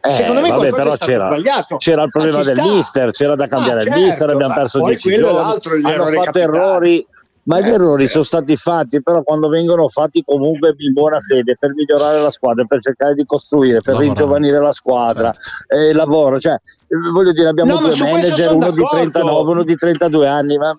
[0.00, 1.76] Eh, secondo me vabbè, però c'era, sbagliato.
[1.76, 2.72] c'era il problema del sta.
[2.72, 5.58] mister, c'era da cambiare Ah, il certo, mister, abbiamo ma perso poi 10 quello è
[5.58, 7.06] giorni, hanno fatto errori,
[7.48, 8.12] ma gli Eh, errori certo.
[8.12, 12.64] sono stati fatti, però quando vengono fatti comunque in buona fede per migliorare la squadra,
[12.66, 14.06] per cercare di costruire, per Lavorare.
[14.06, 15.34] ringiovanire la squadra,
[15.66, 16.56] eh, il lavoro, cioè,
[17.12, 19.10] voglio dire, abbiamo No, due manager, uno di d'accordo.
[19.10, 20.78] 39, uno di 32 anni, ma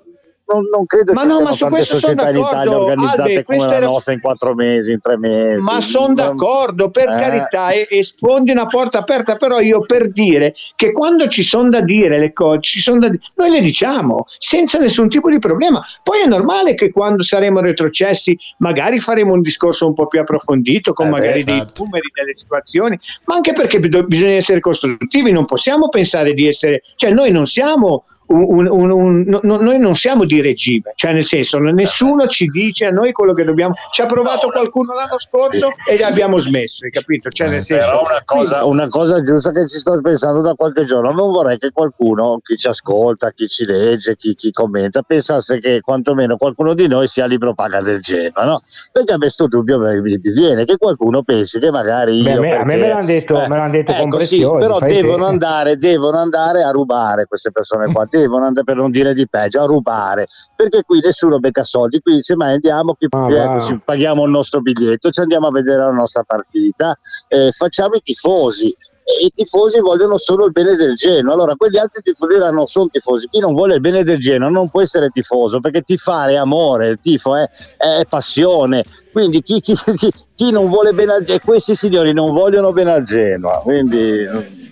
[0.51, 3.85] non, non credo Ma no, siano ma su questo sono d'accordo, organizzate Albe, come era-
[3.85, 5.63] nostra in quattro mesi, in tre mesi.
[5.63, 7.19] Ma sono d'accordo, per Eh.
[7.19, 11.69] carità, e, e sfondi una porta aperta, però io per dire che quando ci sono
[11.69, 15.39] da dire le cose, ci sono da di- noi le diciamo senza nessun tipo di
[15.39, 15.81] problema.
[16.03, 20.93] Poi è normale che quando saremo retrocessi magari faremo un discorso un po' più approfondito,
[20.93, 21.83] con Eh, magari beh, dei certo.
[21.83, 26.81] numeri, delle situazioni, ma anche perché bi- bisogna essere costruttivi, non possiamo pensare di essere,
[26.95, 31.13] cioè noi non siamo un, un- un- un- no- noi non siamo di regime, cioè
[31.13, 35.19] nel senso nessuno ci dice a noi quello che dobbiamo, ci ha provato qualcuno l'anno
[35.19, 37.30] scorso e abbiamo smesso, hai capito?
[37.30, 40.84] Cioè nel senso, Però una cosa, una cosa giusta che ci sto pensando da qualche
[40.86, 45.60] giorno, non vorrei che qualcuno, chi ci ascolta, chi ci legge, chi, chi commenta, pensasse
[45.60, 48.62] che quantomeno qualcuno di noi sia libro paga del Genoa, no?
[48.93, 52.38] Perché a me sto dubbio mi, mi viene che qualcuno pensi che magari Beh, io...
[52.38, 54.80] a me- a me perché- me l'hanno detto- me l'hanno detto con ecco, sì, però
[54.80, 55.30] devono te.
[55.32, 59.62] andare, devono andare a rubare queste persone qua, devono andare per non dire di peggio,
[59.62, 63.60] a rubare, perché qui nessuno becca soldi, qui se mai andiamo, chi- Ah, eh, va.
[63.60, 68.02] ci paghiamo il nostro biglietto, ci andiamo a vedere la nostra partita, eh, facciamo i
[68.02, 71.34] tifosi e i tifosi vogliono solo il bene del Genoa.
[71.34, 73.28] Allora, quegli altri tifosi là non sono tifosi.
[73.30, 76.89] Chi non vuole il bene del Genoa non può essere tifoso perché tifare è amore,
[76.89, 78.84] il tifo è, è passione.
[79.12, 82.92] Quindi chi, chi- chi- chi non vuole bene al Genoa, questi signori non vogliono bene
[82.92, 83.58] al Genoa.
[83.63, 84.20] Quindi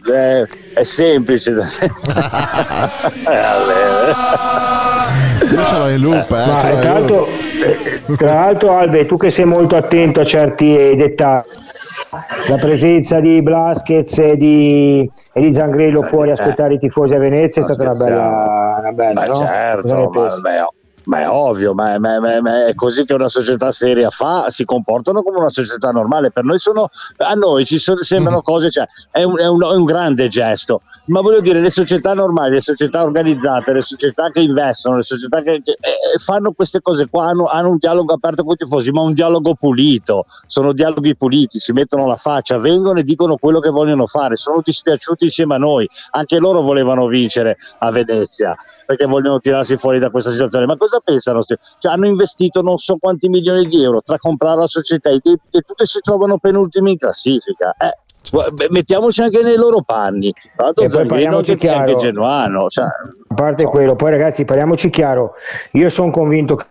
[0.08, 1.54] eh, è semplice.
[1.54, 1.66] da-
[3.28, 4.87] Eh.
[5.42, 6.36] Io ce l'ho in loop, eh.
[6.36, 8.10] Ma tra l'altro, loop.
[8.10, 11.46] eh, tra l'altro, Albe, tu che sei molto attento a certi dettagli,
[12.50, 16.42] la presenza di Blasquez e di, e di Zangrillo Sì, fuori a eh.
[16.42, 19.36] aspettare i tifosi a Venezia è stata una bella, una bella Ma no?
[19.36, 20.74] Certo, ma, beh, oh,
[21.08, 24.66] ma è ovvio, ma, ma- ma- ma è così che una società seria fa, si
[24.66, 26.32] comportano come una società normale.
[26.32, 29.74] Per noi sono, a noi ci sono- sembrano cose, cioè, è, un, è un- è
[29.76, 34.42] un grande gesto, ma voglio dire, le società normali, le società organizzate, le società che
[34.42, 38.44] investono, le società che, che- eh, fanno queste cose qua, hanno, hanno un dialogo aperto
[38.44, 43.00] con i tifosi, ma un dialogo pulito, sono dialoghi puliti, si mettono la faccia, vengono
[43.00, 47.58] e dicono quello che vogliono fare, sono dispiaciuti insieme a noi, anche loro volevano vincere
[47.80, 50.66] a Venezia perché vogliono tirarsi fuori da questa situazione.
[50.66, 51.42] Ma cosa pensano?
[51.44, 51.58] Cioè,
[51.92, 55.86] hanno investito non so quanti milioni di euro tra comprare la società, debiti e tutte
[55.86, 57.76] si trovano penultimi in classifica.
[57.80, 60.34] Eh, beh, mettiamoci anche nei loro panni.
[60.76, 62.00] E parliamoci che è anche chiaro.
[62.00, 62.68] genuano.
[62.68, 65.34] Cioè, A parte quello, poi ragazzi, parliamoci chiaro,
[65.72, 66.66] io sono convinto che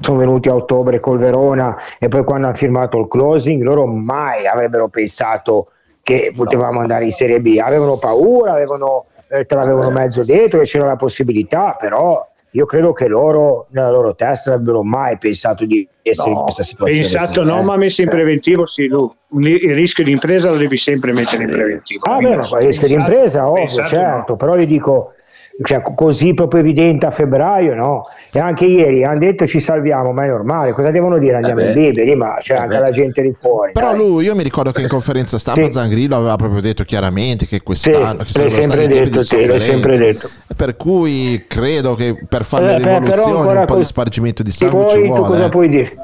[0.00, 4.46] sono venuti a ottobre col Verona e poi quando hanno firmato il closing loro mai
[4.46, 5.68] avrebbero pensato
[6.02, 10.64] che potevamo andare in Serie B, avevano paura, avevano, eh, te l'avevano mezzo detto che
[10.64, 15.64] c'era la possibilità, però io credo che loro nella loro testa non avrebbero mai pensato
[15.64, 17.00] di essere in No, questa situazione.
[17.00, 17.62] pensato no, eh.
[17.62, 18.86] ma messo in preventivo sì.
[18.86, 22.02] Un- il rischio di impresa lo devi sempre mettere in preventivo.
[22.04, 24.36] Ah, beh, ma il rischio di impresa, ovvio, certo, no.
[24.36, 25.13] però io dico,
[25.62, 28.02] cioè, co- così proprio evidente a febbraio, no?
[28.32, 31.36] E anche ieri hanno detto ci salviamo, ma è normale, cosa devono dire?
[31.36, 31.80] Andiamo Eh in beh.
[31.90, 32.82] biberi, ma c'è Eh anche beh.
[32.82, 33.72] la gente lì fuori.
[33.72, 33.98] Però dai.
[33.98, 35.72] lui, io mi ricordo che in conferenza stampa Sì.
[35.72, 39.96] Zangrillo aveva proprio detto chiaramente che Sì, quest'anno che l'hai sempre detto, sì, l'hai sempre
[39.96, 40.30] detto.
[40.56, 44.50] Per cui credo che per fare Eh, le rivoluzioni un po' co- di spargimento di
[44.50, 45.26] sangue ci poi tu vuole.
[45.28, 45.48] cosa eh.
[45.50, 45.96] puoi dire?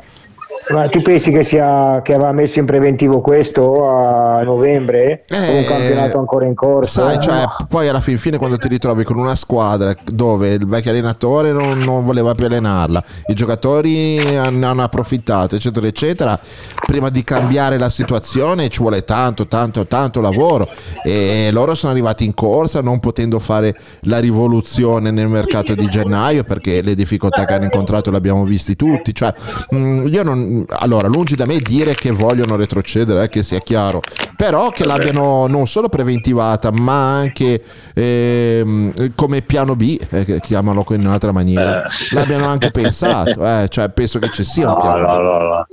[0.74, 5.24] Ma tu pensi che, sia, che aveva messo in preventivo questo a novembre?
[5.28, 7.00] con un Eh, campionato ancora in corso?
[7.02, 10.66] Sai, Eh, cioè, poi alla fin fine quando ti ritrovi con una squadra dove il
[10.66, 16.38] vecchio allenatore non, non voleva più allenarla, i giocatori ne hanno approfittato, eccetera, eccetera,
[16.86, 20.68] prima di cambiare la situazione ci vuole tanto, tanto, tanto lavoro
[21.02, 26.44] e loro sono arrivati in corsa non potendo fare la rivoluzione nel mercato di gennaio
[26.44, 29.32] perché le difficoltà che hanno incontrato le abbiamo visti tutti, cioè,
[29.70, 34.00] mh, io non, allora, lungi da me dire che vogliono retrocedere, eh, che sia chiaro,
[34.36, 37.62] però che l'abbiano non solo preventivata ma anche
[37.94, 44.18] ehm, come piano B, eh, chiamalo in un'altra maniera, l'abbiano anche pensato, eh, cioè penso
[44.18, 45.22] che ci sia un No, piano no, B.
[45.22, 45.66] no, no.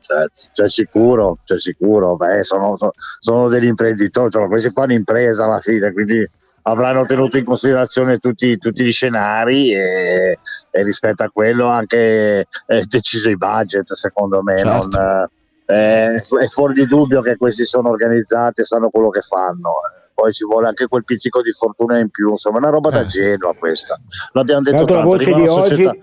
[0.00, 5.44] Cioè, c'è sicuro, c'è sicuro, Beh, sono, sono- sono degli imprenditori, cioè, questi fanno impresa
[5.44, 6.26] alla fine, quindi
[6.62, 10.38] avranno tenuto in considerazione tutti, tutti gli scenari e,
[10.70, 14.58] e rispetto a quello anche eh, deciso i budget, secondo me.
[14.58, 14.98] Certo.
[14.98, 15.28] non,
[15.66, 19.70] eh, è fuori di dubbio che questi sono organizzati e sanno quello che fanno.
[20.14, 23.02] Poi ci vuole anche quel pizzico di fortuna in più, insomma, è una roba da
[23.02, 23.06] Eh.
[23.06, 23.96] Genoa questa.
[24.32, 25.96] L'abbiamo detto Tanto la tanto, voce di oggi- società-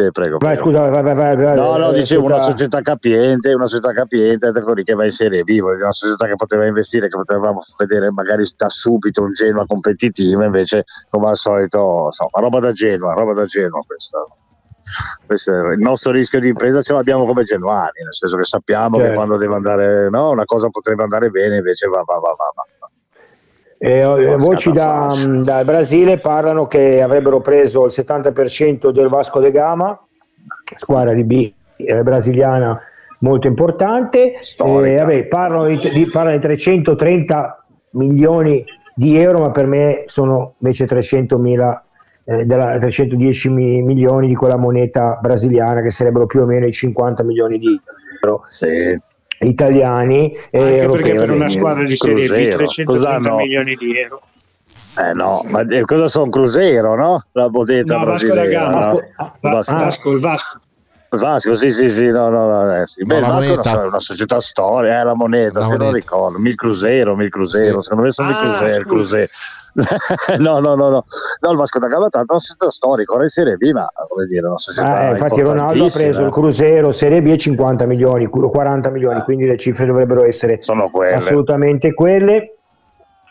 [0.00, 0.70] Sì, prego, Vai, prego.
[0.70, 4.72] scusa, vai, vai, vai, No, no, vai, dicevo una società- capiente, una società capiente, ecco
[4.72, 8.44] lì che va in Serie B, una società che poteva investire, che potevamo vedere magari
[8.56, 13.44] da subito un Genoa competitivo, invece come al solito, insomma, roba da Genoa, roba da
[13.44, 14.18] Genoa questa.
[15.26, 18.96] Questo è il nostro rischio di impresa ce l'abbiamo come genuani, nel senso che sappiamo
[18.96, 19.14] che Certo.
[19.16, 22.52] quando deve andare, no, una cosa potrebbe andare bene, invece va, va, va, va.
[22.54, 22.64] va.
[23.82, 25.26] Eh, eh, voci da, Flash.
[25.42, 29.98] dal Brasile parlano che avrebbero preso il 70% del Vasco de Gama,
[30.76, 32.78] squadra di B eh, brasiliana
[33.20, 34.34] molto importante.
[34.34, 38.62] Eh, vabbè, parlano, di, di- parlano di 330 milioni
[38.94, 41.82] di euro, ma per me sono invece 300 mila.
[42.24, 46.72] eh, della 310 mi- milioni di quella moneta brasiliana che sarebbero più o meno i
[46.72, 47.80] 50 milioni di
[48.22, 49.00] euro Sì.
[49.40, 51.02] Italiani e Anche europei.
[51.02, 52.56] perché per una squadra di Serie B Cruzeiro.
[52.56, 53.36] 330 Cos'hanno?
[53.36, 54.22] milioni di euro.
[54.98, 57.22] Eh no, ma eh, cosa sono Cruzeiro, no?
[57.32, 58.86] La bodetta No, Vasco da Gama.
[58.86, 59.00] no?
[59.40, 60.59] Vasco- ah, Vasco, il Vasco.
[61.18, 63.02] Vasco, sì, sì, sì, no, no, no, eh, sì.
[63.02, 63.80] Beh, No, il la Vasco è una, moneta.
[63.82, 65.96] so- una società storica, è la moneta, La se non moneta.
[65.96, 67.82] ricordo, Mil Cruzeiro, Mil Cruzeiro, Sì.
[67.82, 68.88] secondo me sono Mil Ah, Cruzeiro, scusa.
[68.94, 69.28] Cruzeiro.
[70.38, 71.02] no, no, no, no,
[71.40, 74.26] no, il Vasco da Gama è una società storica, ora in Serie B, ma vuol
[74.26, 78.26] dire una società Ah, eh, infatti Ronaldo ha preso il Cruzeiro Serie B 50 milioni,
[78.26, 81.14] 40 milioni, quindi le cifre dovrebbero essere Sono quelle.
[81.14, 82.54] assolutamente quelle.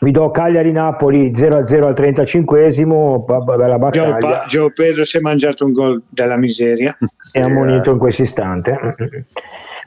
[0.02, 5.20] Vi do Cagliari-Napoli 0-0 al 35esimo, ba- ba- bella Gio, battaglia, Gio Pedro si è
[5.20, 6.96] mangiato un gol della miseria.
[7.18, 7.92] Sì, è ammonito eh.
[7.92, 8.78] in questo istante.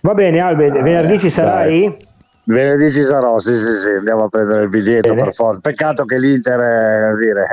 [0.01, 1.97] Va bene Albe, venerdì ci sarai?
[2.45, 5.23] Venerdì ci sarò, sì, sì, sì, andiamo a prendere il biglietto Bene.
[5.23, 5.61] per forza.
[5.61, 7.45] Peccato che l'Inter eh, dire,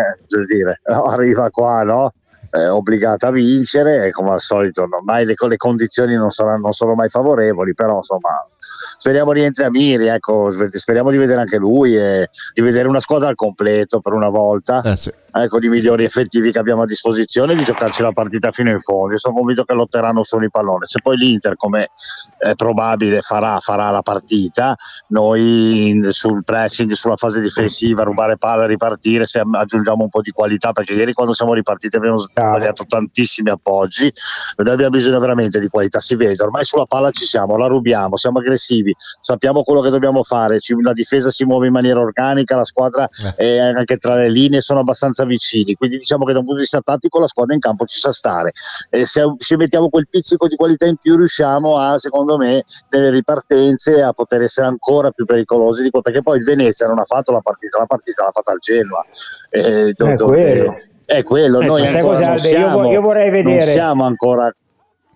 [0.46, 2.12] dire, no, arriva qua, no?
[2.50, 6.62] È obbligata a vincere e come al solito non- mai le, le condizioni non, saranno,
[6.62, 11.56] non sono mai favorevoli, però insomma speriamo rientri a Miri, ecco, speriamo di vedere anche
[11.56, 15.12] lui e di vedere una squadra al completo per una volta Eh, sì.
[15.32, 19.12] ecco, di migliori effettivi che abbiamo a disposizione di giocarci la partita fino in fondo.
[19.12, 20.84] Io sono convinto che lotteranno solo i pallone.
[20.84, 21.90] Se poi l'Inter, come
[22.38, 24.76] è probabile, farà, farà la partita,
[25.08, 30.72] noi sul pressing, sulla fase difensiva, rubare palla, ripartire, se aggiungiamo un po' di qualità,
[30.72, 34.12] perché ieri quando siamo ripartiti abbiamo sbagliato tantissimi appoggi,
[34.56, 38.16] noi abbiamo bisogno veramente di qualità, si vede, ormai sulla palla ci siamo, la rubiamo,
[38.16, 42.64] siamo aggressivi, sappiamo quello che dobbiamo fare, la difesa si muove in maniera organica, la
[42.64, 45.74] squadra e anche tra le linee sono abbastanza vicini.
[45.74, 48.12] Quindi diciamo che da un punto di vista tattico la squadra in campo ci sa
[48.12, 48.52] stare.
[48.90, 53.10] E se, se mettiamo quel pizzico di qualità in più, riusciamo a, secondo me, nelle
[53.10, 56.04] ripartenze a poter essere ancora più pericolosi di quello.
[56.04, 59.04] Perché poi il Venezia non ha fatto la partita, la partita l'ha fatta al Genoa.
[59.50, 60.74] Eh, do- È dove- quello.
[61.04, 64.54] è quello, Eh, noi ancora non siamo, io vorrei non vedere- siamo ancora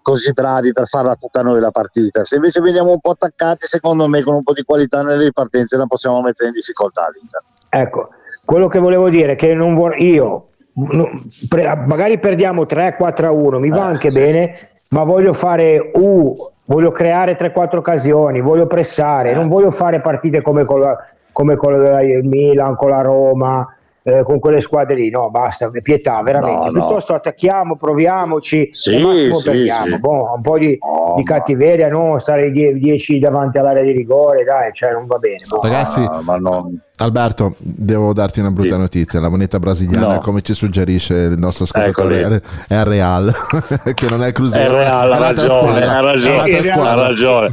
[0.05, 2.25] così bravi per farla tutta noi la partita.
[2.27, 5.79] Se invece veniamo un po' attaccati, secondo me, con un po' di qualità nelle ripartenze,
[5.79, 7.43] la possiamo mettere in difficoltà l'Inter.
[7.71, 8.11] Ecco,
[8.45, 11.09] quello che volevo dire è che non vor- io no,
[11.49, 14.21] pre- magari perdiamo 3-4 a 1, mi va Eh, anche sì.
[14.21, 16.37] bene, ma voglio fare uh,
[16.67, 19.35] voglio creare 3-4 occasioni, voglio pressare, Eh.
[19.35, 20.97] non voglio fare partite come con la,
[21.33, 23.67] come con la- il Milan, con la Roma,
[24.07, 26.59] eh, con quelle squadre lì, no, basta, pietà, veramente.
[26.59, 26.73] No, no.
[26.73, 29.85] Piuttosto attacchiamo, proviamoci, Sì, al massimo sì, perdiamo.
[29.87, 29.99] sì.
[29.99, 34.73] Boh, un po' di, No, di cattiveria, no, stare 10 davanti all'area di rigore, dai,
[34.75, 35.37] cioè non va bene.
[35.49, 35.61] boh.
[35.63, 38.81] Ragazzi, Ma- ma non- Alberto, devo darti una brutta Sì.
[38.81, 39.19] notizia.
[39.21, 40.21] La moneta brasiliana, No.
[40.21, 42.41] come ci suggerisce il nostro ascoltatore, Eccoli.
[42.69, 43.35] è il Real,
[43.95, 44.77] che non è il È Cruzeiro.
[44.77, 47.49] reale, ha ragione, ha ragione, Real ragione.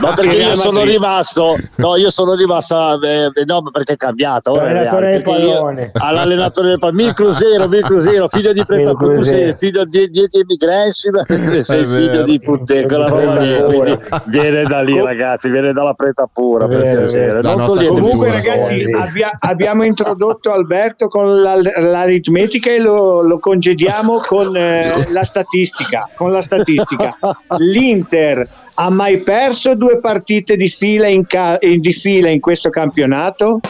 [0.00, 4.50] Ma perché Real io sono rimasto, no, io sono rimasto, eh, no, perché è cambiata.
[4.50, 4.80] Ora
[5.10, 5.90] è pallone.
[5.92, 9.48] all'allenatore del pallone, Mil Cruzeiro, Mil Cruzeiro, figlio di preta, Mil tu sei Cruzeiro.
[9.50, 11.22] il figlio di dieti emigranti, ma
[11.62, 16.26] sei figlio di puttana, quella roba lì, quindi viene da lì, ragazzi, viene dalla preta
[16.32, 16.66] pura.
[16.66, 17.26] per Vero, piacere.
[17.26, 17.40] vero.
[17.42, 18.84] La Non nostra toglietemi Comunque, ragazzi.
[18.92, 26.08] Abbia- abbiamo introdotto Alberto con la- l'aritmetica e lo, lo congediamo con eh, la statistica.
[26.14, 27.16] Con la statistica.
[27.58, 32.70] L'Inter ha mai perso due partite di fila in, ca- in- di fila in questo
[32.70, 33.60] campionato?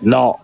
[0.00, 0.40] No,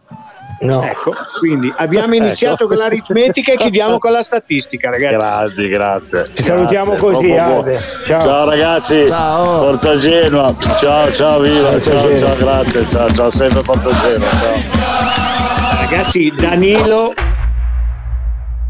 [0.63, 0.83] No.
[0.83, 2.67] Ecco, quindi abbiamo iniziato Ecco.
[2.69, 5.15] con l'aritmetica e chiudiamo con la statistica, ragazzi.
[5.15, 6.31] grazie, grazie.
[6.35, 7.57] Ci salutiamo Grazie, così, troppo buono.
[7.59, 7.81] Albe.
[8.07, 8.21] Ciao.
[8.21, 9.59] Ciao ragazzi, Ciao.
[9.61, 12.19] Forza Genoa, ciao ciao viva, Forza ciao Genoa.
[12.19, 15.79] ciao grazie, ciao ciao sempre Forza Genoa, ciao.
[15.81, 17.13] Ragazzi, Danilo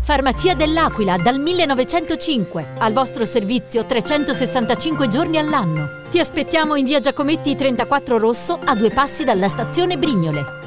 [0.03, 5.99] Farmacia dell'Aquila dal 1905, al vostro servizio 365 giorni all'anno.
[6.11, 10.60] Ti aspettiamo in via Giacometti 34 Rosso a due passi dalla stazione Brignole.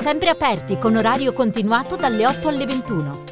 [0.00, 3.24] Sempre aperti con orario continuato dalle 8 alle 21.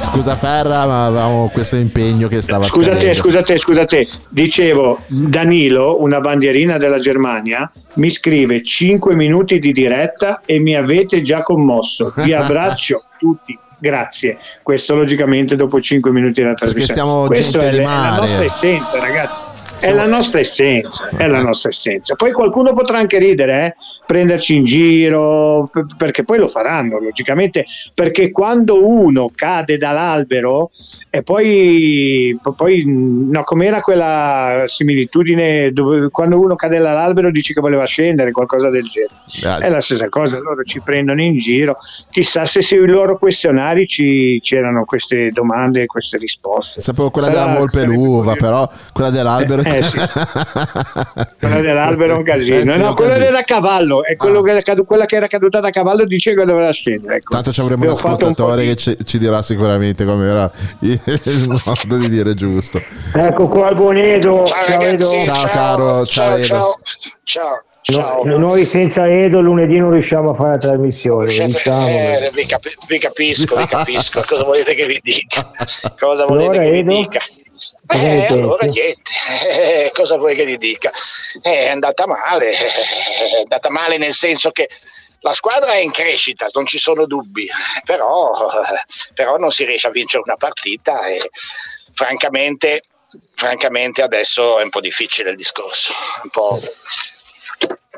[0.00, 3.14] Scusa Ferra, ma avevamo questo impegno che stava Scusate, scadendo.
[3.14, 4.08] scusate, scusate.
[4.28, 11.20] Dicevo, Danilo, una bandierina della Germania, mi scrive 5 minuti di diretta e mi avete
[11.20, 12.14] già commosso.
[12.14, 13.58] Vi abbraccio tutti.
[13.76, 14.38] Grazie.
[14.62, 16.92] Questo logicamente dopo 5 minuti della trasmissione.
[16.92, 19.40] siamo Questo è, è la nostra essenza, ragazzi.
[19.80, 22.14] È la nostra essenza, è la nostra essenza.
[22.14, 23.74] Poi qualcuno potrà anche ridere, eh?
[24.06, 27.64] prenderci in giro, perché poi lo faranno, logicamente,
[27.94, 30.70] perché quando uno cade dall'albero
[31.08, 37.84] e poi, poi no, com'era quella similitudine dove quando uno cade dall'albero dice che voleva
[37.84, 39.64] scendere, qualcosa del genere.
[39.64, 41.76] È la stessa cosa, loro ci prendono in giro,
[42.10, 46.80] chissà se sui loro questionari ci, c'erano queste domande e queste risposte.
[46.80, 49.62] Sapevo quella Sarà- della volpe l'uva, però quella dell'albero.
[49.76, 49.96] Eh, sì.
[51.38, 52.56] quella dell'albero è un casino.
[52.56, 53.26] Eh sì, no, un quella casino.
[53.30, 56.44] della cavallo, è quello che era cadu- quella che era caduta da cavallo dice che
[56.44, 57.16] doveva scendere.
[57.16, 57.34] Ecco.
[57.34, 60.50] Tanto ci avremo un Abbiamo un ascoltatore di- che ci, ci dirà sicuramente com'era
[60.80, 62.80] il il modo di dire giusto.
[63.14, 64.44] Ecco qua il buon Edo.
[64.44, 65.24] Ciao, Ciao, ragazzi, Edo.
[65.24, 66.44] Ciao, caro, ciao, ciao, Edo.
[66.46, 66.78] ciao,
[67.24, 68.24] ciao, ciao.
[68.24, 71.26] No, noi senza Edo lunedì non riusciamo a fare la trasmissione.
[71.26, 71.86] Diciamo.
[71.88, 74.22] eh, vi, capi- vi capisco, vi capisco.
[74.26, 75.50] Cosa volete che vi dica?
[75.98, 76.94] Cosa volete Allora, che vi Edo?
[76.94, 77.20] dica?
[77.88, 79.10] Eh, allora niente,
[79.48, 80.90] Eh, cosa vuoi che gli dica?
[81.42, 84.68] Eh, È andata male, è andata male nel senso che
[85.22, 87.46] la squadra è in crescita, non ci sono dubbi,
[87.84, 88.32] però,
[89.14, 91.18] però non si riesce a vincere una partita e
[91.92, 92.82] francamente,
[93.36, 95.92] francamente adesso è un po' difficile il discorso,
[96.22, 96.58] un po'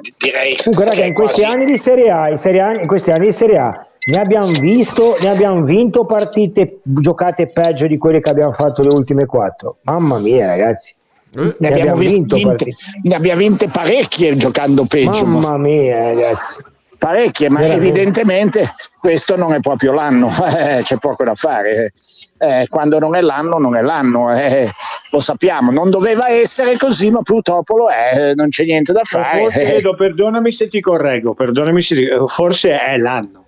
[0.01, 2.87] di- direi raga, che in questi quasi- anni di Serie A, in, Serie A, in
[2.89, 7.99] questi anni di Serie A, ne abbiamo visto, ne abbiamo vinto partite giocate peggio di
[7.99, 9.77] quelle che abbiamo fatto le ultime quattro.
[9.83, 10.95] Mamma mia, ragazzi.
[11.35, 12.67] Eh, Ne abbiamo, vis- vinto vinte,
[13.05, 15.25] ne abbiamo vinte parecchie giocando peggio.
[15.25, 16.63] ma- Mamma mia, ragazzi.
[16.99, 17.87] parecchie, ma Veramente.
[17.89, 18.65] evidentemente
[19.01, 20.29] questo non è proprio l'anno,
[20.59, 21.93] eh, c'è poco da fare.
[22.39, 24.71] Eh, quando non è l'anno, non è l'anno, eh,
[25.11, 25.71] lo sappiamo.
[25.73, 29.41] Non doveva essere così, ma purtroppo lo è, non c'è niente da fare.
[29.41, 33.42] Forse, Eh, Edo, perdonami se ti correggo, perdonami se ti- forse è l'anno.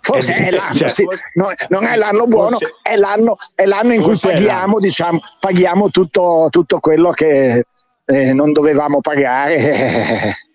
[0.00, 1.06] Forse è l'anno, cioè, sì.
[1.34, 6.48] No, non è l'anno buono, è l'anno, è l'anno in cui paghiamo, diciamo, paghiamo tutto,
[6.50, 7.64] tutto quello che
[8.04, 10.36] eh, non dovevamo pagare.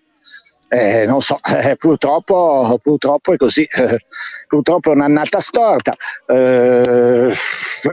[0.73, 3.63] Eh, non so, eh, purtroppo, purtroppo è così,
[4.49, 5.93] purtroppo è un'annata storta,
[6.25, 7.31] eh,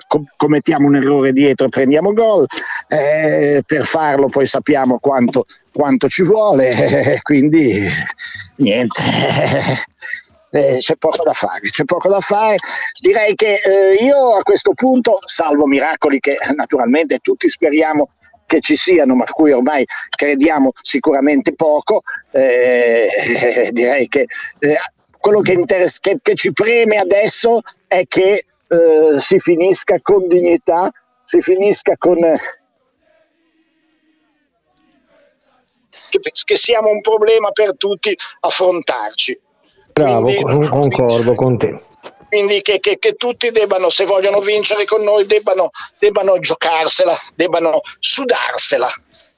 [0.08, 2.46] com- commettiamo un errore dietro e prendiamo gol,
[2.88, 7.86] eh, per farlo poi sappiamo quanto, quanto ci vuole, quindi
[8.56, 9.02] niente,
[10.50, 12.56] eh, c'è poco da fare, c'è poco da fare.
[13.00, 18.10] Direi che eh, io a questo punto, salvo miracoli che naturalmente tutti speriamo
[18.46, 23.08] che ci siano, ma a cui ormai crediamo sicuramente poco, eh,
[23.70, 24.26] direi che
[24.58, 24.76] eh,
[25.18, 30.90] quello che, interess- che- che ci preme adesso è che eh, si finisca con dignità,
[31.22, 32.24] si finisca con...
[32.24, 32.40] eh,
[36.10, 39.40] che, che siamo un problema per tutti affrontarci.
[40.02, 41.80] Bravo, Quindi- con- concordo con te.
[42.28, 47.80] quindi che, che- che tutti debbano, se vogliono vincere con noi, debbano, debbano giocarsela, debbano
[47.98, 48.88] sudarsela,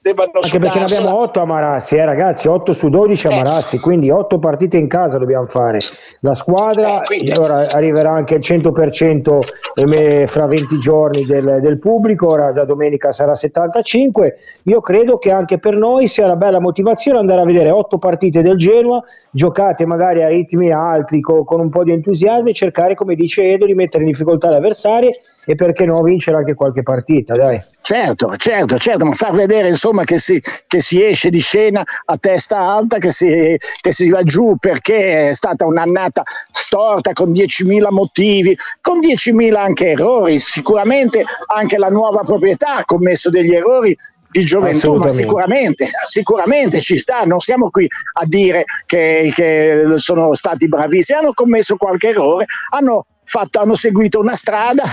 [0.03, 3.35] debbano Anche perché ne abbiamo 8 a Marassi, eh, ragazzi, 8 su 12 a Eh.
[3.37, 5.79] Marassi, quindi 8 partite in casa dobbiamo fare.
[6.19, 9.39] La squadra Eh, quindi- ora arriverà anche il 100%
[9.73, 14.35] e me- fra 20 giorni del, del pubblico, ora da domenica sarà 75.
[14.63, 18.41] Io credo che anche per noi sia una bella motivazione andare a vedere 8 partite
[18.41, 19.01] del Genoa,
[19.31, 23.41] giocate magari a ritmi alti, co- con un po' di entusiasmo e cercare, come dice
[23.41, 25.11] Edo, di mettere in difficoltà le avversarie
[25.47, 27.61] e perché no vincere anche qualche partita, dai.
[27.85, 32.17] Certo, certo, certo, ma far vedere insomma che si, che si esce di scena a
[32.17, 37.89] testa alta, che si, che si va giù perché è stata un'annata storta con 10.000
[37.89, 43.93] motivi, con 10.000 anche errori, sicuramente anche la nuova proprietà ha commesso degli errori
[44.33, 50.33] di gioventù, ma sicuramente, sicuramente ci sta, non siamo qui a dire che, che sono
[50.33, 54.83] stati bravissimi, hanno commesso qualche errore, hanno, fatto, hanno seguito una strada,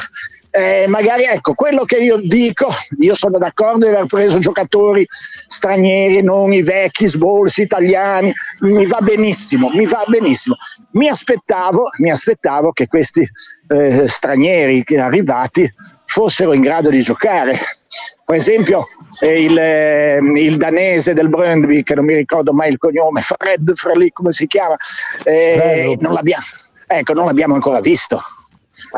[0.51, 2.69] eh, magari ecco quello che io dico,
[2.99, 8.99] io sono d'accordo di aver preso giocatori stranieri, non i vecchi sbolsi italiani, mi va
[9.01, 10.57] benissimo, mi va benissimo.
[10.93, 13.27] Mi aspettavo, mi aspettavo che questi
[13.69, 15.73] eh, stranieri arrivati
[16.05, 17.57] fossero in grado di giocare.
[18.31, 18.85] Per esempio
[19.23, 23.75] eh, il, eh, il danese del Brøndby, che non mi ricordo mai il cognome, Fred,
[23.75, 24.77] Frelì, come si chiama,
[25.25, 25.97] eh, Bello.
[25.99, 26.45] non, l'abbiamo,
[26.87, 28.23] ecco, non l'abbiamo ancora visto.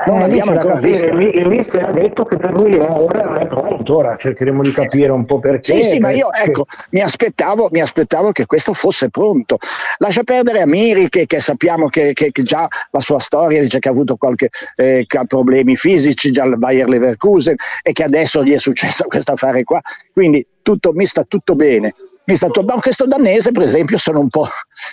[0.06, 1.06] Non Eh, lì c'è da ancora capire, visto.
[1.18, 4.70] Il, il mister ha detto che per lui ora non è pronto, ora cercheremo di
[4.72, 5.74] capire un po' perché.
[5.74, 9.58] Sì, sì, ma io ecco, mi aspettavo, mi aspettavo che questo fosse pronto.
[9.98, 13.88] Lascia perdere Amiri, che, che sappiamo che, che- che già la sua storia dice che
[13.88, 18.52] ha avuto qualche eh, ha problemi fisici già al Bayer Leverkusen e che adesso gli
[18.52, 19.80] è successo questo affare qua.
[20.12, 21.94] Quindi tutto, mi sta tutto bene.
[22.26, 24.46] Mi sta tutto- ma questo danese, per esempio, sono un po'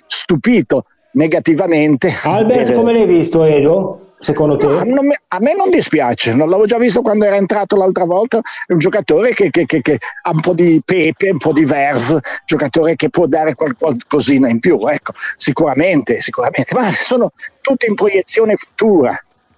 [0.07, 2.13] stupito negativamente.
[2.23, 3.97] Albert, per- come l'hai visto, Edo?
[4.19, 4.65] Secondo te?
[4.65, 8.03] No, non mi- a me non dispiace, non l'avevo già visto quando era entrato l'altra
[8.05, 11.53] volta, è un giocatore che, che- che- che ha un po' di pepe, un po'
[11.53, 17.31] di verve, giocatore che può dare qual- qualcosina in più, ecco, sicuramente, sicuramente, ma sono
[17.61, 19.17] tutte in proiezione futura.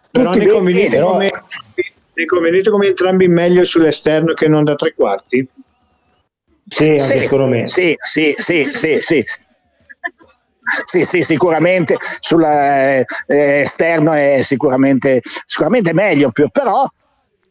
[0.10, 1.30] Però Tutti ne convenite, però- come,
[2.14, 5.48] ne convenite come entrambi meglio sull'esterno che non da tre quarti?
[6.68, 7.68] Sì, anche Sì, secondo me.
[7.68, 9.24] Sì, sì, sì, sì, sì.
[10.86, 16.88] Sì, sì, sicuramente sull'esterno è sicuramente, sicuramente meglio, più- però,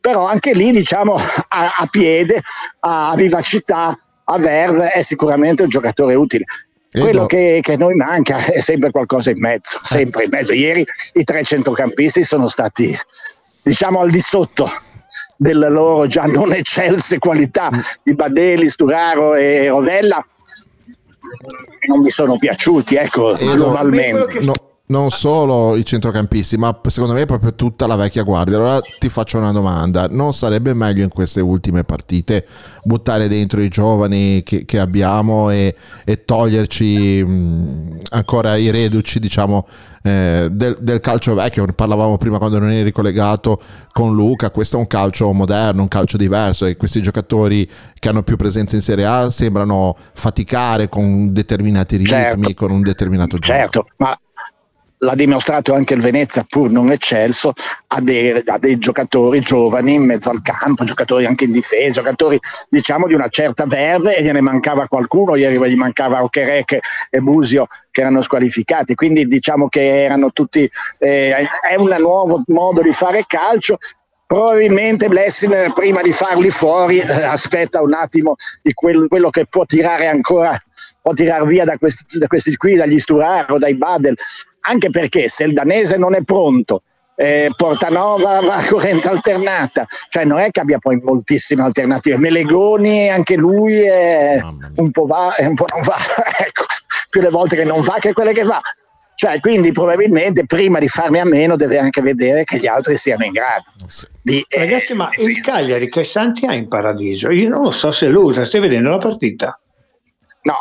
[0.01, 2.41] però anche lì diciamo a, a piede,
[2.81, 6.45] a vivacità, a verve è sicuramente un giocatore utile.
[6.91, 10.53] Quello che, che a noi manca è sempre qualcosa in mezzo, sempre in mezzo.
[10.53, 10.85] Ieri
[11.15, 12.93] i tre centrocampisti sono stati,
[13.63, 14.69] diciamo, al di sotto
[15.37, 17.71] delle loro già non eccelse qualità
[18.03, 20.25] di Badelli, Sturaro e Rovella.
[21.89, 24.41] Non mi sono piaciuti, ecco, Edo, globalmente.
[24.41, 24.53] no-
[24.91, 28.57] non solo i centrocampisti, ma secondo me proprio tutta la vecchia guardia.
[28.57, 32.45] Allora ti faccio una domanda: non sarebbe meglio in queste ultime partite
[32.85, 35.75] buttare dentro i giovani che, che abbiamo e,
[36.05, 39.67] e toglierci mh, ancora i reduci, diciamo,
[40.03, 41.65] eh, del, del calcio vecchio?
[41.67, 43.61] Parlavamo prima quando non eri collegato
[43.93, 44.51] con Luca.
[44.51, 47.69] Questo è un calcio moderno, un calcio diverso e questi giocatori
[47.99, 52.55] che hanno più presenza in Serie A sembrano faticare con determinati ritmi, Certo.
[52.55, 53.59] con un determinato gioco.
[53.59, 54.13] Certo, ma
[55.03, 57.53] l'ha dimostrato anche il Venezia, pur non eccelso,
[57.89, 62.39] ha dei, ha dei giocatori giovani in mezzo al campo, giocatori anche in difesa, giocatori
[62.69, 67.67] diciamo di una certa verve e gliene mancava qualcuno, ieri gli mancava Okereke e Busio
[67.91, 71.35] che erano squalificati, quindi diciamo che erano tutti, eh,
[71.69, 73.77] è un nuovo modo di fare calcio.
[74.31, 79.65] Probabilmente Blessing prima di farli fuori eh, aspetta un attimo di quel- quello che può
[79.65, 80.57] tirare ancora,
[81.03, 84.15] può tirare via da questi, da questi qui, dagli Sturaro, dai Badel,
[84.61, 86.83] anche perché se il danese non è pronto,
[87.21, 92.17] eh, Portanova va a corrente alternata, cioè non è che abbia poi moltissime alternative.
[92.17, 94.41] Melegoni, anche lui è
[94.77, 95.97] un po' va e un po' non va,
[96.41, 96.65] ecco,
[97.11, 98.61] più le volte che non va che quelle che va.
[99.15, 103.23] Cioè, quindi probabilmente prima di farne a meno deve anche vedere che gli altri siano
[103.23, 103.65] in grado
[104.23, 107.29] di eh, Ragazzi, ma il Cagliari che Santi ha in paradiso?
[107.29, 109.61] Io non lo so se lo usa, stai vedendo la partita?
[110.45, 110.55] No.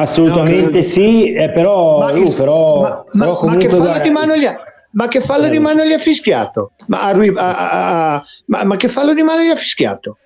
[0.00, 4.02] Assolutamente No, sì, eh, però, Ma, il- però, ma- però ma- ma che fallo guarda-
[4.02, 4.56] di mano gli ha,
[4.92, 6.72] ma che fallo di mano gli ha fischiato?
[6.86, 10.18] Ma, a- a- a- ma- ma che fallo di mano gli ha fischiato?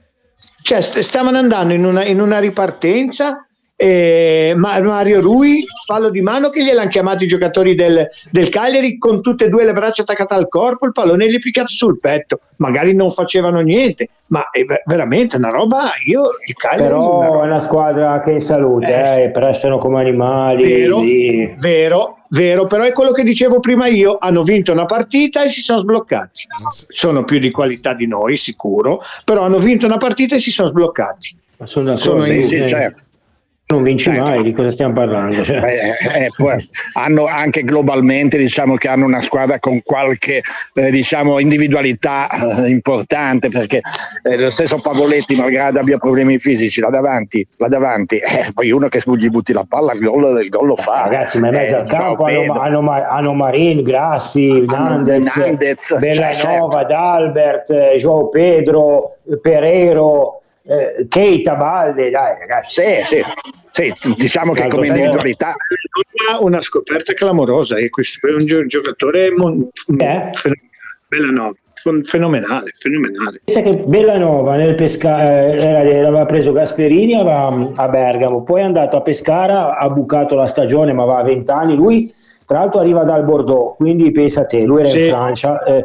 [0.62, 3.38] Cioè, st- stavano andando in una, in una ripartenza.
[3.82, 8.96] E Ma- Mario Rui, fallo di mano che gliel'hanno chiamato i giocatori del, del Cagliari
[8.96, 11.98] con tutte e due le braccia attaccate al corpo, il pallone gli è picchiato sul
[11.98, 12.38] petto.
[12.58, 15.90] Magari non facevano niente, ma è ve- veramente una roba.
[16.06, 20.62] Io il Cagliari una però è una squadra che in salute, eh, prestano come animali.
[20.62, 21.48] Vero, lì.
[21.60, 25.60] vero, vero, però è quello che dicevo prima io, hanno vinto una partita e si
[25.60, 26.42] sono sbloccati.
[26.86, 30.68] Sono più di qualità di noi, sicuro, però hanno vinto una partita e si sono
[30.68, 31.36] sbloccati.
[31.64, 33.02] Sono d'accordo, Sono Sì, sì, eh, certo.
[33.64, 34.22] Non vinci Certo.
[34.24, 35.42] mai, di cosa stiamo parlando?
[35.44, 40.42] Cioè, Eh, eh, hanno anche globalmente diciamo che hanno una squadra con qualche
[40.74, 43.80] eh, diciamo individualità eh, importante perché
[44.24, 48.88] eh, lo stesso Pavoletti malgrado abbia problemi fisici là davanti, là davanti eh, poi uno
[48.88, 51.76] che gli butti la palla il gol, il gol lo fa Ragazzi, ma in mezzo
[51.76, 58.28] Eh, al campo hanno, hanno, hanno Marin, Grassi, Nandez, Nandez, Bellanova, cioè, D'Albert, eh, Joao
[58.28, 62.82] Pedro, eh, Pereiro, eh, Keita, Balde, dai ragazzi.
[63.02, 63.22] sì,
[63.70, 65.54] sì, sì, diciamo che come individualità
[66.40, 70.30] una scoperta clamorosa e questo è un gio- giocatore mon- Eh?
[70.34, 70.70] fenomenale,
[71.08, 73.40] Bellanova, fen- fenomenale, fenomenale.
[73.44, 78.96] Pensa che Bellanova nel pesca- eh, aveva preso Gasperini aveva- a Bergamo, poi è andato
[78.96, 82.14] a Pescara, ha bucato la stagione ma va a 20 anni, lui
[82.45, 85.05] tra l'altro arriva dal Bordeaux, quindi pensa a te, lui era Sì.
[85.05, 85.84] in Francia, eh, ha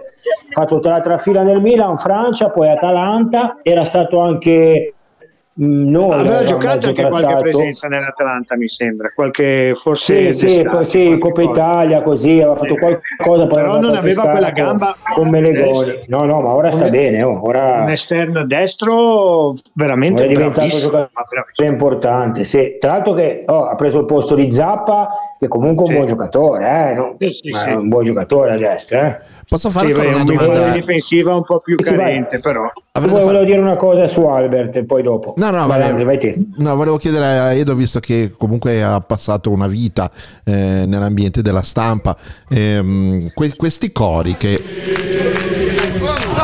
[0.51, 4.93] fatto tra l'altra fila nel Milan, Francia, poi Atalanta, era stato anche
[5.59, 11.17] noi Aveva giocato anche qualche presenza nell'Atalanta, mi sembra, qualche forse Sì, sì, sì, qualche
[11.17, 11.51] Coppa cosa.
[11.51, 16.03] Italia così, aveva fatto qualcosa, poi Però non aveva quella gamba con Melegoni.
[16.07, 20.33] No, no, ma ora sta Come- bene, oh, ora un esterno destro veramente Ora è
[20.33, 21.09] diventato
[21.57, 22.43] un importante.
[22.43, 22.77] Sì.
[22.79, 26.07] Tra l'altro che oh, ha preso il posto di Zappa, che comunque è un buon
[26.07, 27.15] giocatore, eh, no?
[27.17, 29.07] Sì, sì, un buon giocatore a destra.
[29.07, 29.36] Eh.
[29.49, 30.71] Posso fare Sì, una domanda?
[30.71, 32.69] difensiva un po' più Sì, carente, però.
[32.99, 35.35] Volevo fare- dire una cosa su Albert e poi dopo.
[35.37, 35.81] No, no, vai.
[35.83, 36.35] Andre, vai te.
[36.57, 40.11] No, volevo chiedere a Edo, visto che comunque ha passato una vita
[40.43, 42.17] eh, nell'ambiente della stampa,
[42.49, 44.61] ehm, que- questi cori che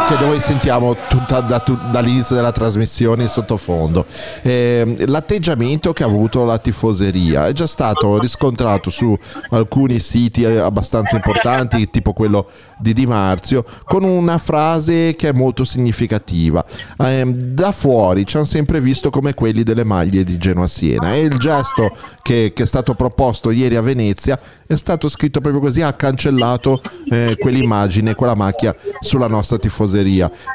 [0.07, 4.05] che noi sentiamo tutta, da, tu- dall'inizio della trasmissione in sottofondo.
[4.41, 9.17] Eh, l'atteggiamento che ha avuto la tifoseria è già stato riscontrato su
[9.51, 12.47] alcuni siti eh, abbastanza importanti, tipo quello
[12.79, 16.65] di Di Marzio, con una frase che è molto significativa.
[16.99, 21.21] Eh, da fuori ci hanno sempre visto come quelli delle maglie di Genoa Siena e
[21.21, 25.81] il gesto che, che è stato proposto ieri a Venezia è stato scritto proprio così,
[25.81, 29.91] ha cancellato eh, quell'immagine, quella macchia sulla nostra tifoseria.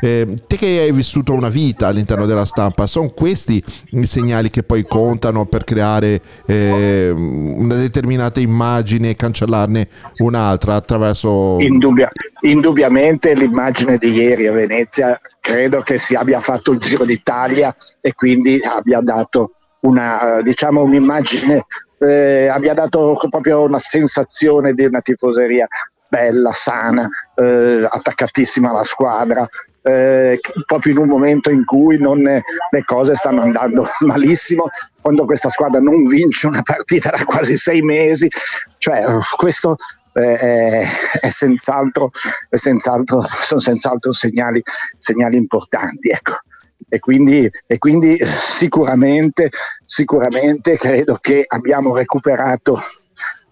[0.01, 4.62] Eh, te che hai vissuto una vita all'interno della stampa, sono questi i segnali che
[4.62, 11.57] poi contano per creare eh, una determinata immagine e cancellarne un'altra attraverso...
[11.59, 12.11] Indubbia-
[12.43, 18.12] indubbiamente l'immagine di ieri a Venezia credo che si abbia fatto il giro d'Italia e
[18.12, 21.64] quindi abbia dato una, diciamo, un'immagine,
[22.01, 25.66] eh, abbia dato proprio una sensazione di una tifoseria
[26.09, 29.47] bella, sana, eh, attaccatissima alla squadra,
[29.83, 34.65] eh, proprio in un momento in cui non, le cose stanno andando malissimo,
[35.01, 38.29] quando questa squadra non vince una partita da quasi sei mesi,
[38.79, 39.05] cioè
[39.37, 39.77] questo
[40.13, 40.85] è,
[41.21, 42.11] è, senz'altro,
[42.49, 44.63] è senz'altro, sono senz'altro segnali,
[44.97, 46.09] segnali importanti.
[46.11, 46.33] Ecco.
[46.91, 49.51] E quindi, e quindi sicuramente,
[49.85, 52.81] sicuramente credo che abbiamo recuperato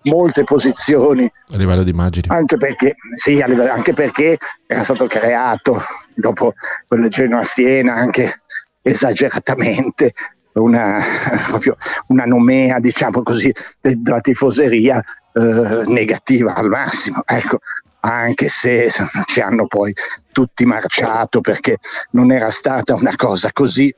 [0.07, 1.31] molte posizioni.
[1.51, 2.27] A livello di immagini.
[2.29, 4.37] Anche perché, sì, livello, anche perché
[4.67, 5.83] era stato creato
[6.15, 6.55] dopo
[6.87, 8.41] quel Genoa Siena anche
[8.83, 10.13] esageratamente
[10.55, 11.03] una,
[11.49, 11.77] proprio
[12.09, 15.03] una nomea diciamo così della tifoseria
[15.33, 17.23] eh, negativa al massimo.
[17.25, 17.59] Ecco
[18.01, 18.89] anche se
[19.27, 19.93] ci hanno poi
[20.31, 21.79] tutti marciato perché
[22.13, 23.93] non era stata una cosa così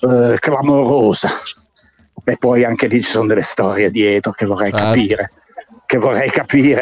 [0.00, 1.30] eh, clamorosa.
[2.24, 4.84] E poi anche lì ci sono delle storie dietro che vorrei Certo.
[4.86, 5.30] capire
[5.92, 6.80] che vorrei capire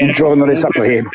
[0.00, 1.08] un giorno le sapremo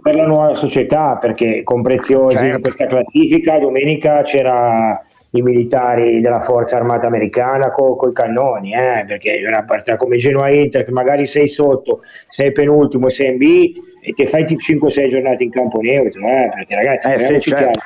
[0.00, 2.54] per la nuova società perché con Preziosi Certo.
[2.54, 4.96] in questa classifica domenica c'era
[5.30, 10.48] i militari della forza armata americana con i cannoni eh, perché una partita come Genoa
[10.50, 13.72] Inter che magari sei sotto sei penultimo sei in B
[14.04, 17.80] e ti fai tipo 5-6 giornate in campo neutro eh, perché ragazzi Eh, sì, certo.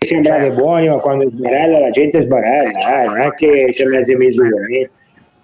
[0.00, 4.50] sembrate buoni ma quando sbarella la gente sbarella eh, non è che c'è mezze misure
[4.70, 4.90] eh.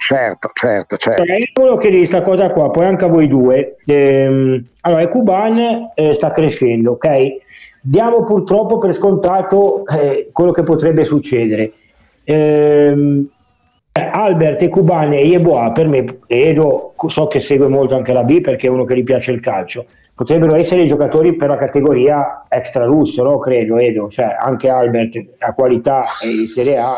[0.00, 3.76] Certo certo certo Allora, io volevo chiedere questa cosa qua, poi anche a voi due.
[3.84, 7.08] Ehm, allora, il Cuban eh, sta crescendo, ok?
[7.82, 11.72] Diamo purtroppo per scontato eh, quello che potrebbe succedere.
[12.24, 13.28] Ehm,
[13.92, 18.22] eh, Albert e Cuban e Yeboah per me, Edo, so che segue molto anche la
[18.22, 19.84] B perché è uno che gli piace il calcio,
[20.14, 23.38] potrebbero essere giocatori per la categoria extra russo, no?
[23.38, 26.92] Credo, Edo, cioè anche Albert ha qualità in Serie A.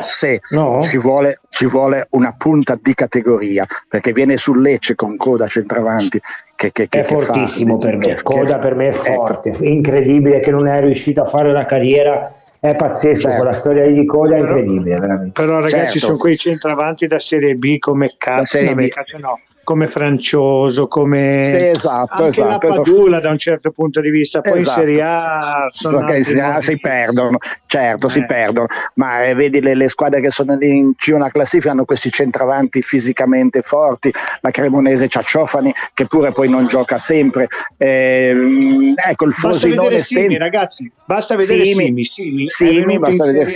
[0.00, 0.80] Sì, No?
[0.82, 6.20] ci, vuole, ci vuole una punta di categoria perché viene sul Lecce con coda centravanti
[6.54, 9.02] che, che, che è che fa- fortissimo per me, che- Coda per me è ecco,
[9.02, 13.36] forte, incredibile che non è riuscito a fare una carriera, è pazzesco, Certo.
[13.42, 15.40] quella storia di Coda è incredibile, veramente.
[15.42, 15.98] Però ragazzi Certo.
[15.98, 18.88] sono quei centravanti da Serie B come cazzo, Serie no, B.
[18.90, 22.90] cazzo no, come Francioso, come Sì, esatto, anche esatto, la esatto.
[22.90, 24.80] Padula da un certo punto di vista, poi Esatto.
[24.80, 28.24] in Serie A sono Perché in Serie A si perdono, certo, si Eh.
[28.24, 32.82] perdono, ma eh, vedi le, le squadre che sono in C1 classifica hanno questi centravanti
[32.82, 37.46] fisicamente forti, la Cremonese c'ha Ciofani che pure poi non gioca sempre,
[37.76, 42.02] Ehm, ecco il Frosinone Simi, ragazzi, basta vedere Simi.
[42.02, 43.44] Simi, Simi, Simi, basta vedere.
[43.48, 43.54] Eh,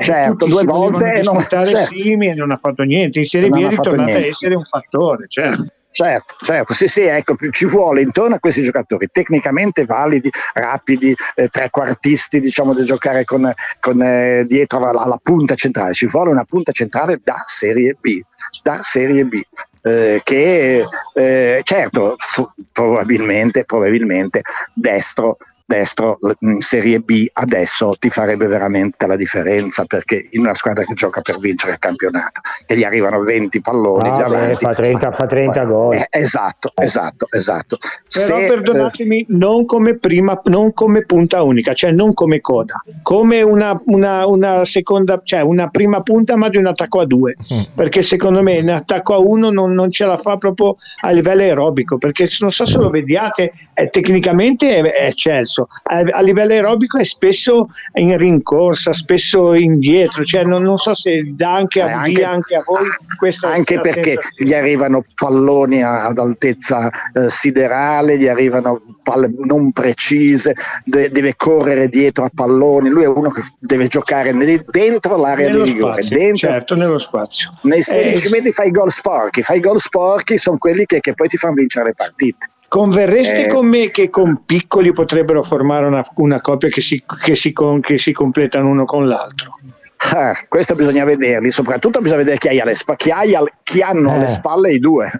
[0.00, 1.76] Certo, tutti due volte e non- certo.
[1.76, 5.26] Simi e non ha fatto niente, in Serie B è ritornato a essere un fattore,
[5.28, 5.66] certo.
[5.94, 11.48] Certo, certo, sì, sì, ecco, ci vuole intorno a questi giocatori tecnicamente validi, rapidi, eh,
[11.48, 15.92] trequartisti, diciamo, da giocare con, con, eh, dietro alla, alla punta centrale.
[15.92, 18.18] Ci vuole una punta centrale da Serie B,
[18.62, 19.38] da Serie B.
[19.82, 20.82] eh, che
[21.14, 24.40] eh, certo, fu- probabilmente, probabilmente
[24.72, 25.36] destro
[25.72, 30.92] destro in Serie B adesso ti farebbe veramente la differenza perché in una squadra che
[30.94, 35.26] gioca per vincere il campionato che gli arrivano 20 palloni Ah, beh, fa 30, fa
[35.26, 35.94] 30 gol.
[35.94, 37.78] eh, esatto, esatto, esatto.
[38.12, 43.40] Però Se, perdonatemi, non come prima, non come punta unica, cioè non come coda, come
[43.42, 47.36] una, una- una seconda, cioè una prima punta ma di un attacco a due,
[47.74, 51.42] perché secondo me in attacco a uno non, non ce la fa proprio a livello
[51.42, 55.12] aerobico, perché non so se lo vediate, è- tecnicamente è, è
[55.62, 60.94] eccelso, a, a livello aerobico è spesso in rincorsa, spesso indietro, cioè non, non so
[60.94, 62.88] se dà anche a, Eh, anche- anche a voi
[63.18, 64.50] questa anche perché sensazione.
[64.50, 70.54] gli arrivano palloni ad altezza eh, siderale, gli arrivano palle non precise,
[70.84, 72.88] de- deve correre dietro a palloni.
[72.88, 76.74] Lui è uno che deve giocare nel- dentro l'area nello di rigore, spazio, dentro, certo,
[76.76, 77.52] nello spazio.
[77.62, 79.42] nei 16 Eh, metri fai gol sporchi.
[79.42, 82.50] Fai gol sporchi sono quelli che, che poi ti fanno vincere le partite.
[82.72, 83.48] Converreste Eh.
[83.48, 87.82] con me che con piccoli potrebbero formare una, una coppia che si, che, si con-
[87.82, 89.50] che si completano uno con l'altro?
[90.14, 93.80] Ah, questo bisogna vederli, soprattutto bisogna vedere chi, hai alle spa- chi, hai al- chi
[93.82, 94.16] hanno Eh.
[94.16, 95.10] alle spalle i due,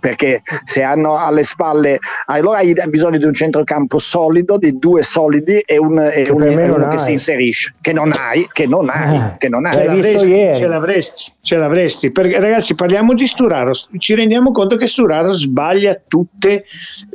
[0.00, 5.58] perché se hanno alle spalle, allora hai bisogno di un centrocampo solido, di due solidi
[5.58, 6.98] e, un, e un- e uno che hai.
[6.98, 9.34] si inserisce, che non hai, che non hai, Eh.
[9.36, 9.74] che non hai.
[9.74, 12.10] Ce l'avresti, ce l'avresti, ce l'avresti.
[12.12, 13.72] Perché, ragazzi, parliamo di Sturaro.
[13.98, 16.64] Ci rendiamo conto che Sturaro sbaglia tutte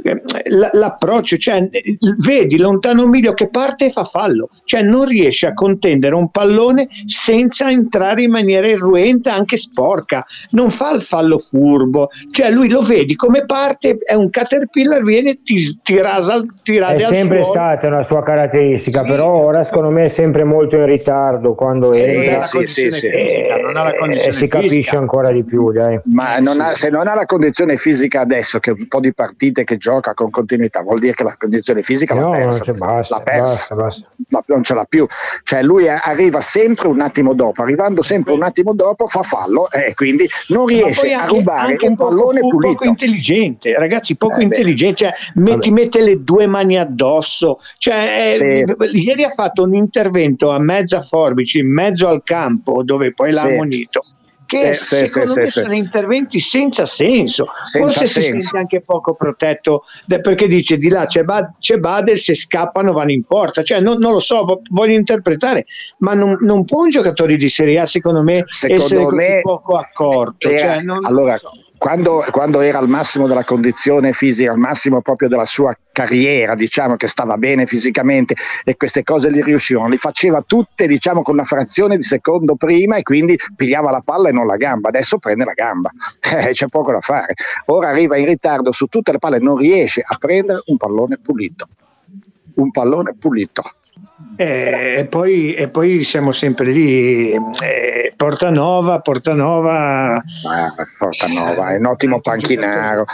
[0.03, 1.36] eh, l- l'approccio.
[1.38, 4.49] Cioè, eh, vedi lontano un miglio che parte e fa fallo.
[4.65, 10.24] Cioè, non riesce a contendere un pallone senza entrare in maniera irruenta, anche sporca.
[10.51, 12.10] Non fa il fallo furbo.
[12.32, 16.78] Cioè, lui lo vedi come parte, è un caterpillar, viene e ti, ti rasa, ti
[16.78, 17.53] rade È al sempre suolo.
[17.60, 19.10] stata una sua caratteristica, Sì.
[19.10, 23.10] però ora secondo me è sempre molto in ritardo quando Sì, entra sì, sì, sì.
[23.10, 24.97] fisica, non ha la e condizione si capisce fisica.
[24.97, 25.99] ancora di più, dai.
[26.05, 29.64] Ma non ha- se non ha la condizione fisica adesso, che un po' di partite
[29.64, 32.64] che gioca con continuità, vuol dire che la condizione fisica l'ha No, persa.
[32.64, 33.76] cioè, basta, l'ha persa.
[33.76, 34.43] basta, basta.
[34.53, 35.05] non ce l'ha più.
[35.43, 39.93] Cioè lui arriva sempre un attimo dopo, arrivando sempre un attimo dopo fa fallo e
[39.93, 42.73] quindi non riesce a rubare un poco pallone fu- pulito.
[42.73, 44.95] Poco intelligente, ragazzi, poco Eh, intelligente.
[44.97, 47.59] Cioè, me- ti mette le due mani addosso.
[47.77, 48.97] Cioè, eh, Sì.
[48.97, 53.41] ieri ha fatto un intervento a mezza forbice, in mezzo al campo, dove poi l'ha
[53.41, 53.47] Sì.
[53.47, 53.99] ammonito.
[54.47, 57.47] Che Sì, sì, secondo sì, me sì, sono interventi senza senso.
[57.65, 58.39] Senza Forse si senso.
[58.39, 59.83] sente anche poco protetto
[60.21, 63.61] perché dice di là c'è, Ba- c'è Badel, se scappano vanno in porta.
[63.61, 65.65] Cioè, non, non lo so, vo- voglio interpretare,
[65.97, 69.75] ma non, non può un giocatore di Serie A, secondo me, Secondo essere me poco
[69.75, 70.47] accorto.
[70.47, 71.37] Era- Cioè, non- allora,
[71.78, 76.95] quando, quando era al massimo della condizione fisica, al massimo proprio della sua carriera, diciamo
[76.95, 81.43] che stava bene fisicamente e queste cose gli riuscivano, li faceva tutte diciamo con una
[81.43, 85.45] frazione di secondo prima e quindi pigliava la palla e non la gamba, adesso prende
[85.45, 85.91] la gamba,
[86.38, 87.34] Eh, c'è poco da fare.
[87.67, 91.67] Ora arriva in ritardo su tutte le palle, non riesce a prendere un pallone pulito.
[92.55, 93.63] Un pallone pulito.
[94.39, 101.85] Eh, e, poi, e poi siamo sempre lì, eh, Portanova, Portanova, Ah, Portanova, è un
[101.85, 103.05] ottimo panchinaro,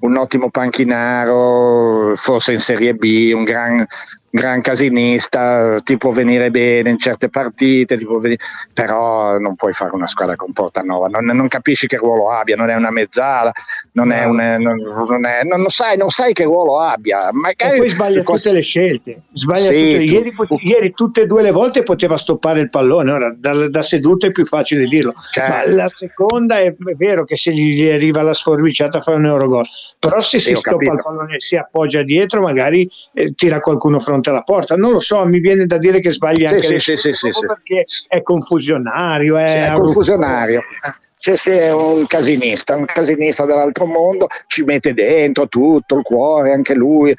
[0.00, 3.84] un ottimo panchinaro, forse in Serie B, un gran,
[4.30, 8.38] gran casinista, ti può venire bene in certe partite, venire-
[8.72, 12.68] però non puoi fare una squadra con Portanova, non, non capisci che ruolo abbia, non
[12.70, 13.50] è una mezzala,
[13.92, 14.76] non, è un, non,
[15.08, 17.28] non è- non- sai, non sai che ruolo abbia.
[17.28, 19.20] e Magari poi sbaglia tutte le scelte.
[19.32, 22.70] Sbaglia Sì, tutte- tu- ieri, pot- ieri tutte e due le volte poteva stoppare il
[22.70, 25.12] pallone, ora da, da seduto è più facile dirlo.
[25.30, 25.70] Certo.
[25.70, 29.66] Ma la seconda è, è vero che se gli arriva la sforbiciata fa un eurogol,
[29.98, 30.92] però se si stoppa capito.
[30.92, 34.76] il pallone e si appoggia dietro magari eh, tira qualcuno fronte alla porta.
[34.76, 37.30] Non lo so, mi viene da dire che sbaglia Sì, anche sì, le sì, sì,
[37.46, 40.62] perché è confusionario, è, Sì, è confusionario.
[41.14, 46.74] Se sei un casinista, un casinista dell'altro mondo, ci mette dentro tutto il cuore, anche
[46.74, 47.14] lui.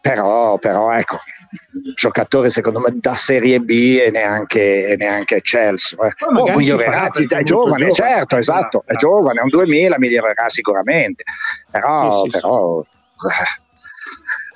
[0.00, 1.18] Però, però ecco,
[1.94, 3.70] giocatore secondo me da Serie B
[4.06, 5.96] e neanche, e neanche eccelso.
[6.02, 6.12] Eh.
[6.24, 7.92] Oh, migliorerà, è giovane, giovane.
[7.92, 11.24] certo, esatto, è giovane, è un 2000, migliorerà sicuramente.
[11.70, 12.30] Però, Sì, sì, sì.
[12.30, 12.84] però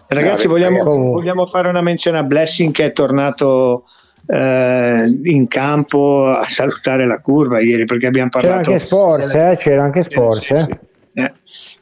[0.08, 0.98] Ragazzi, No, vogliamo, ragazzi.
[0.98, 3.86] vogliamo fare una menzione a Blessing che è tornato
[4.28, 8.70] eh, in campo a salutare la curva ieri perché abbiamo C'era parlato.
[8.72, 10.60] anche Sport, eh, c'era anche Sport, eh.
[10.60, 10.78] sì,
[11.20, 11.32] eh.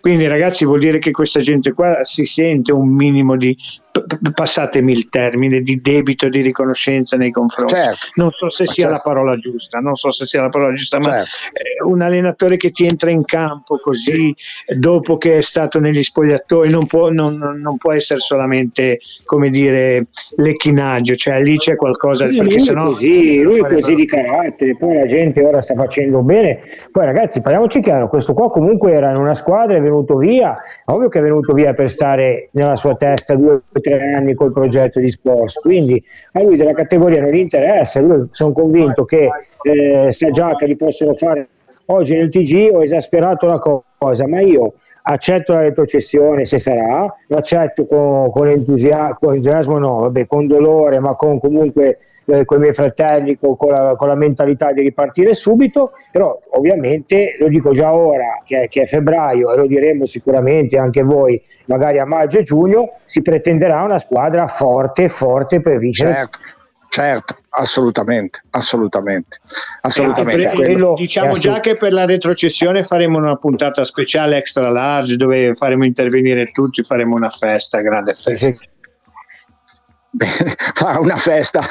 [0.00, 3.54] Quindi ragazzi vuol dire che questa gente qua si sente un minimo di,
[4.32, 7.74] passatemi il termine, di debito di riconoscenza nei confronti.
[7.74, 8.08] Certo.
[8.14, 8.98] Non so se Ma sia certo.
[8.98, 11.28] la parola giusta, non so se sia la parola giusta, ma Certo.
[11.52, 14.34] eh, un allenatore che ti entra in campo così
[14.76, 20.06] dopo che è stato negli spogliatoi non può, non, non può essere solamente come dire
[20.36, 24.06] lecchinaggio, cioè lì c'è qualcosa Sì, perché lui è sennò così, lui è così di
[24.06, 26.62] carattere, poi la gente ora sta facendo bene.
[26.90, 30.52] Poi ragazzi, parliamoci chiaro, questo qua comunque era in una squadra, è venuto via,
[30.86, 34.52] ovvio che è venuto via per stare nella sua testa due o tre anni col
[34.52, 39.28] progetto di Sports, quindi a lui della categoria non interessa, lui sono convinto che
[39.62, 41.48] eh, già che li possono fare
[41.86, 44.74] oggi nel TG, ho esasperato la cosa, ma io
[45.06, 50.46] accetto la retrocessione se sarà, lo accetto con, con, entusia- con entusiasmo, no, vabbè, con
[50.46, 54.72] dolore, ma con comunque eh, con i miei fratelli, con, con la, con la mentalità
[54.72, 59.56] di ripartire subito, però ovviamente lo dico già ora che è, che è febbraio e
[59.56, 65.08] lo diremo sicuramente anche voi, magari a maggio e giugno, si pretenderà una squadra forte,
[65.08, 66.12] forte per vincere.
[66.12, 66.38] Certo,
[66.90, 69.38] certo, assolutamente, assolutamente,
[69.82, 70.42] assolutamente.
[70.42, 74.36] Eh, quello- quello Diciamo è già assolut- che per la retrocessione faremo una puntata speciale
[74.36, 78.52] extra large dove faremo intervenire tutti, faremo una festa, grande festa.
[80.74, 81.62] Fa una festa,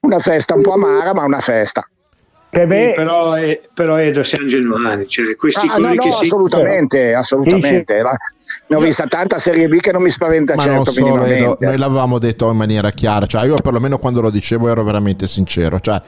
[0.00, 1.86] una festa un po' amara, ma una festa.
[2.52, 7.14] Sì, però, eh, però Edo siamo genuani, cioè, questi Ah, no, no, che si assolutamente,
[7.14, 8.02] assolutamente.
[8.02, 8.16] La,
[8.66, 11.66] ne ho vista tanta Serie B che non mi spaventa Ma certo Edo, minimamente.
[11.66, 15.78] noi l'avevamo detto in maniera chiara, cioè io perlomeno quando lo dicevo ero veramente sincero,
[15.80, 16.00] cioè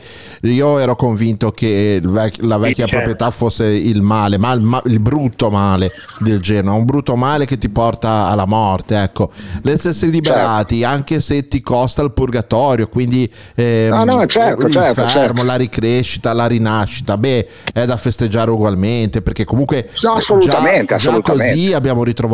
[0.43, 2.97] io ero convinto che il vec- la vecchia certo.
[2.97, 5.91] proprietà fosse il male, ma il, ma- il brutto male
[6.21, 9.31] del Genoa, un brutto male che ti porta alla morte, ecco,
[9.63, 10.95] l'essersi liberati Certo.
[10.95, 15.45] anche se ti costa il purgatorio, quindi ehm, No, no, certo, certo, l'inferno, certo.
[15.45, 21.11] la ricrescita, la rinascita, beh, è da festeggiare ugualmente, perché comunque No, assolutamente, già, già
[21.11, 21.55] assolutamente.
[21.55, 22.31] così abbiamo ritrovato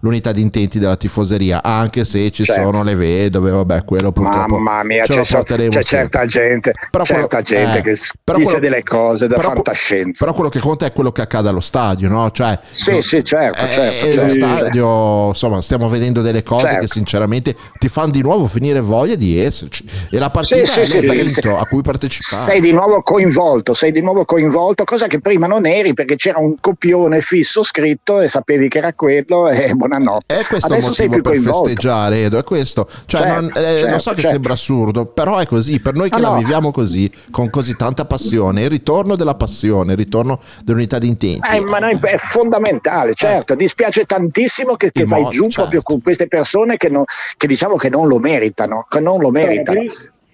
[0.00, 2.62] l'unità di intenti della tifoseria, anche se ci Certo.
[2.62, 7.04] sono le vedove, vabbè, quello purtroppo Mamma mia, ce c'è, so- c'è certa gente, Però
[7.04, 10.24] quello- certa gente eh, che dice quello- delle cose da però- fantascienza.
[10.24, 12.30] Però quello che conta è quello che accade allo stadio, no?
[12.30, 14.34] Cioè, Sì, no- sì, certo, eh, certo, eh, lo certo.
[14.34, 16.80] stadio, insomma, stiamo vedendo delle cose Certo.
[16.80, 19.84] che sinceramente ti fanno di nuovo finire voglia di esserci.
[20.10, 22.42] E la partita Sì, è sì, sì, l'evento se- a cui partecipare.
[22.42, 26.38] Sei di nuovo coinvolto, sei di nuovo coinvolto, cosa che prima non eri perché c'era
[26.38, 30.38] un copione fisso scritto e sapevi che era quello e buonanotte.
[30.38, 31.64] È questo Adesso il motivo per coinvolto.
[31.66, 32.88] festeggiare, Edo, è questo.
[33.04, 34.30] Cioè, Certo, non, eh, certo, lo so che certo.
[34.32, 35.80] sembra assurdo, però è così.
[35.80, 39.92] Per noi che No, la viviamo così, con così tanta passione, il ritorno della passione,
[39.92, 41.40] il ritorno dell'unità di intenti.
[41.52, 43.54] Eh, ma noi- è fondamentale, certo.
[43.54, 45.60] Dispiace tantissimo che, che vai mo- giù certo.
[45.60, 47.04] proprio con queste persone che, non-
[47.36, 49.80] che diciamo che non lo meritano, che non lo meritano.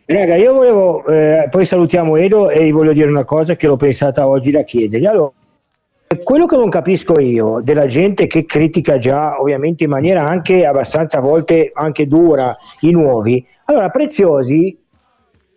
[0.07, 3.77] Raga, io volevo, eh, poi salutiamo Edo e gli voglio dire una cosa che l'ho
[3.77, 5.07] pensata oggi da chiedergli.
[5.07, 5.31] Allora,
[6.23, 11.19] quello che non capisco io della gente che critica già, ovviamente in maniera anche abbastanza
[11.19, 13.47] a volte anche dura, i nuovi.
[13.67, 14.79] Allora, Preziosi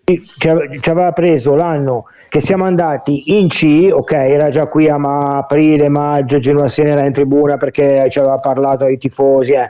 [0.04, 4.88] ci ave- ci aveva preso l'anno che siamo andati in C, ok, era già qui
[4.88, 9.52] a ma- aprile, maggio, Genoa Siena era in tribuna perché ci aveva parlato ai tifosi.
[9.54, 9.70] eh.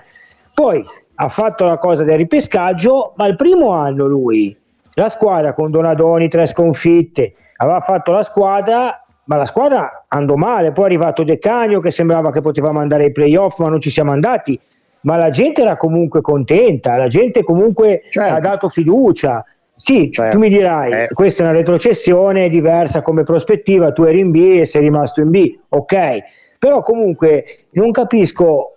[0.53, 0.83] Poi
[1.15, 4.55] ha fatto la cosa del ripescaggio, ma il primo anno lui,
[4.93, 10.71] la squadra con Donadoni, tre sconfitte, aveva fatto la squadra, ma la squadra andò male,
[10.71, 13.89] poi è arrivato De Cagno che sembrava che poteva mandare ai playoff, ma non ci
[13.89, 14.59] siamo andati.
[15.01, 19.45] Ma la gente era comunque contenta, la gente comunque ha dato fiducia.
[19.75, 21.07] Sì, tu mi dirai, Eh.
[21.13, 25.29] questa è una retrocessione diversa come prospettiva, tu eri in B e sei rimasto in
[25.29, 26.17] B, ok,
[26.57, 28.73] però comunque non capisco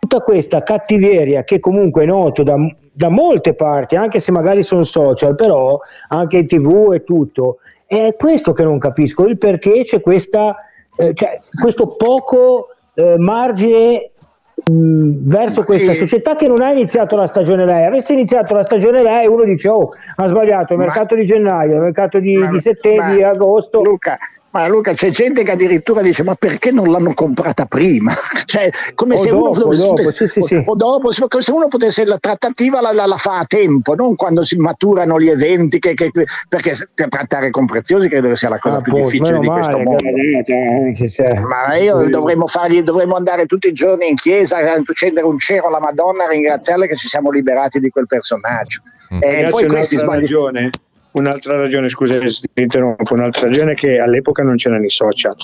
[0.00, 2.56] tutta questa cattiveria che comunque noto da,
[2.92, 5.78] da molte parti, anche se magari sono social, però
[6.08, 7.58] anche in tv e tutto,
[8.00, 10.56] è questo che non capisco, il perché c'è questa,
[10.96, 14.12] eh, cioè, questo poco eh, margine
[14.64, 17.84] mh, verso questa società che non ha iniziato la stagione lei.
[17.84, 21.74] Avesse iniziato la stagione lei, uno dice: Oh, ha sbagliato il Ma- mercato di gennaio,
[21.74, 23.82] il mercato di, Ma- di settembre, ma- di agosto.
[23.82, 24.16] Luca,
[24.52, 28.12] ma Luca, c'è gente che addirittura dice: Ma perché non l'hanno comprata prima?
[28.46, 30.62] cioè, come O se uno dopo, potesse- dopo, sì, sì, sì.
[30.64, 34.14] o dopo, come se uno potesse la trattativa la, la- la fa a tempo, non
[34.14, 35.78] quando si maturano gli eventi.
[35.78, 36.10] che- che-
[36.48, 36.74] perché
[37.08, 40.04] trattare con preziosi credo che sia la cosa più Appunto, difficile di questo male, mondo.
[40.04, 45.38] eh, Ma io dovremmo, fargli, dovremmo andare tutti i giorni in chiesa, a accendere un
[45.38, 48.82] cero alla Madonna, a ringraziarle che ci siamo liberati di quel personaggio.
[49.14, 49.18] Mm.
[49.22, 50.20] E Ragazzi, poi questi un'altra sbagli.
[50.20, 50.70] ragione,
[51.12, 55.34] un'altra ragione, scusa se ti interrompo, un'altra ragione è che all'epoca non c'erano i social.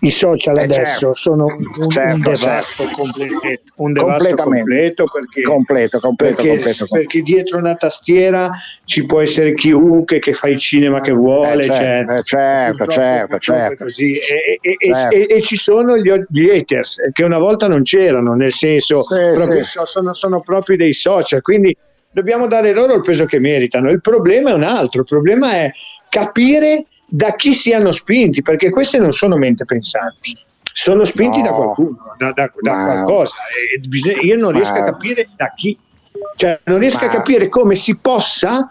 [0.00, 1.12] I social Eh, adesso certo.
[1.14, 1.54] sono un,
[1.84, 2.94] un Certo, devasto, certo.
[3.00, 3.38] completo,
[3.76, 6.86] un devasto completo perché, Completo, completo, perché, completo.
[6.86, 8.50] perché dietro una tastiera
[8.84, 12.76] ci può essere chiunque che fa il cinema che vuole, Eh, cioè, certo, eh, certo,
[12.76, 13.84] purtroppo- certo, purtroppo certo.
[13.84, 14.10] così.
[14.12, 15.14] E, e- e- Certo.
[15.16, 19.14] e- e ci sono gli, gli haters che una volta non c'erano, nel senso Sì,
[19.34, 19.70] proprio sì.
[19.70, 21.76] so- sono, sono proprio dei social, quindi
[22.16, 23.90] dobbiamo dare loro il peso che meritano.
[23.90, 25.70] Il problema è un altro, il problema è
[26.08, 30.32] capire da chi siano spinti, perché queste non sono mente pensanti,
[30.72, 31.44] sono spinti No.
[31.44, 33.36] da qualcuno, da, da- da qualcosa.
[33.70, 35.76] E io non riesco a capire da chi,
[36.36, 38.70] cioè non riesco a capire come si possa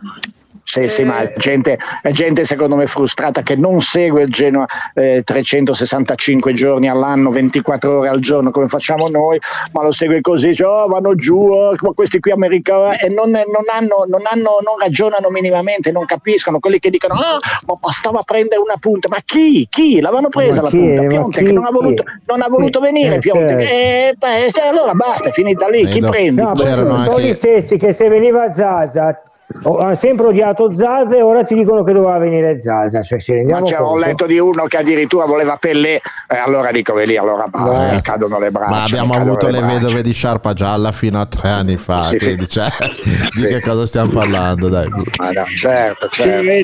[0.67, 4.65] Sì, sì, ma è gente, è gente secondo me frustrata che non segue il Genoa
[4.95, 9.37] eh, 365 giorni all'anno, 24 ore al giorno come facciamo noi,
[9.73, 13.29] ma lo segue così, dice, oh, vanno giù, oh, ma questi qui americani e non,
[13.29, 17.37] non hanno, non, hanno, non ragionano minimamente, non capiscono, quelli che dicono, ah,
[17.67, 19.67] ma bastava prendere una punta, ma chi?
[19.69, 20.01] Chi?
[20.01, 20.77] L'avevano presa Ma la chi?
[20.79, 21.03] punta?
[21.05, 21.45] Pionte chi?
[21.45, 23.47] che non ha voluto, non ha voluto Sì, venire, eh, Pionte.
[23.49, 23.63] certo.
[23.71, 26.09] Eh, beh, allora basta, è finita lì, chi Vedo.
[26.09, 26.41] prendi?
[26.41, 29.21] No, sono anche- gli stessi che se veniva Zaza
[29.63, 33.01] ho- hanno sempre odiato Zaza e ora ti dicono che doveva venire Zaza.
[33.03, 36.93] Cioè, ci Ma c'è, ho letto di uno che addirittura voleva Pellè, e allora dico,
[36.93, 38.69] "Beh, lì, allora basta, mi cadono le braccia.
[38.71, 39.73] Ma abbiamo avuto le braccia.
[39.79, 42.25] vedove di Sciarpa gialla fino a tre anni fa, Sì, sì.
[42.25, 42.69] quindi cioè,
[43.29, 43.41] Sì.
[43.41, 44.67] di che cosa stiamo parlando?
[44.69, 44.87] Dai.
[45.19, 46.61] Ma no, certo, Sì, certo.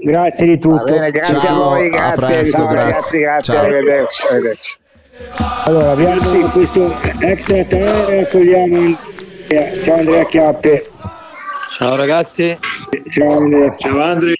[0.00, 0.84] Grazie di tutto.
[0.84, 2.84] Bene, grazie Ciao, a voi, a grazie, presto, ciao grazie.
[2.90, 3.62] ragazzi, grazie, Ciao.
[3.64, 4.26] arrivederci.
[4.28, 4.76] arrivederci.
[5.66, 8.96] Allora, abbiamo questo extra e togliamo il-
[9.84, 10.88] Ciao Andrea Chiappe.
[11.74, 12.56] Ciao ragazzi.
[13.10, 13.74] Ciao Andrea.
[13.78, 14.34] Ciao Andre,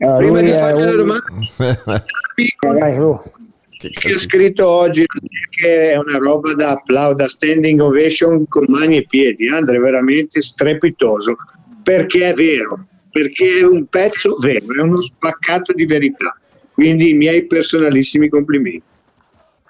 [0.00, 1.24] Allora, prima lui di fargli la domanda,
[2.34, 4.18] che casino.
[4.18, 5.06] scritto oggi
[5.48, 9.48] che è una roba da applauso, da standing ovation con mani e piedi.
[9.48, 11.36] Andre è veramente strepitoso
[11.82, 16.36] perché è vero, perché è un pezzo vero, è uno spaccato di verità.
[16.74, 18.82] Quindi i miei personalissimi complimenti.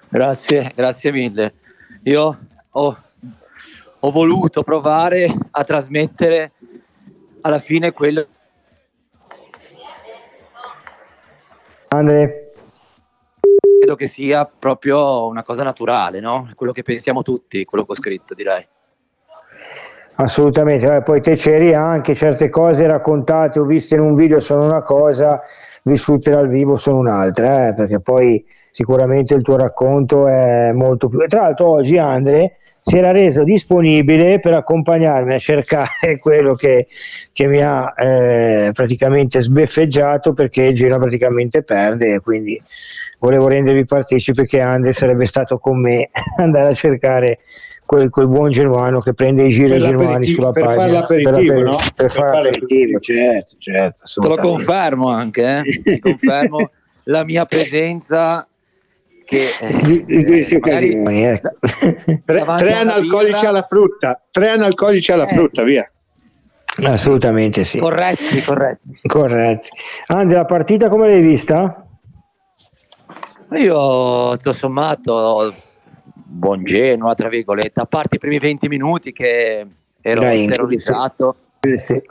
[0.09, 1.53] Grazie, grazie mille.
[2.03, 2.39] Io
[2.71, 2.97] ho,
[3.99, 6.51] ho voluto provare a trasmettere
[7.43, 8.25] alla fine quello
[11.93, 12.53] Andre,
[13.77, 16.49] credo che sia proprio una cosa naturale, no?
[16.55, 18.67] Quello che pensiamo tutti, quello che ho scritto, direi.
[20.15, 20.87] assolutamente.
[20.87, 24.81] Vabbè, poi te c'eri anche certe cose raccontate o viste in un video sono una
[24.81, 25.41] cosa,
[25.83, 31.21] vissute dal vivo sono un'altra, eh, perché poi sicuramente il tuo racconto è molto più.
[31.21, 36.87] e Tra l'altro oggi Andre si era reso disponibile per accompagnarmi a cercare quello che,
[37.31, 42.61] che mi ha eh, praticamente sbeffeggiato perché il Genoa praticamente perde e quindi
[43.19, 47.39] volevo rendervi partecipe che Andre sarebbe stato con me andare a cercare
[47.85, 51.53] quel, quel buon genuano che prende i giri Per genuani sulla per fare pagina l'aperitivo,
[51.53, 51.75] per, no?
[51.77, 55.99] per Per fare l'aperitivo certo certo Te lo confermo anche, eh?
[55.99, 56.71] Confermo
[57.05, 58.47] la mia presenza
[59.25, 59.47] che
[59.83, 61.49] di, di queste eh, occasioni ecco.
[62.25, 65.33] Tre, tre analcolici alla frutta, tre analcolici alla Eh.
[65.33, 65.89] frutta, via.
[66.83, 68.89] assolutamente sì corretti, corretti.
[69.05, 69.67] corretto
[70.07, 71.85] Andre la partita come l'hai vista?
[73.55, 75.53] Io tutto sommato
[76.13, 79.65] buon Genoa, tra virgolette, a parte i primi 20 minuti che
[80.01, 81.35] ero Dai, terrorizzato.
[81.59, 82.01] Eh, sì.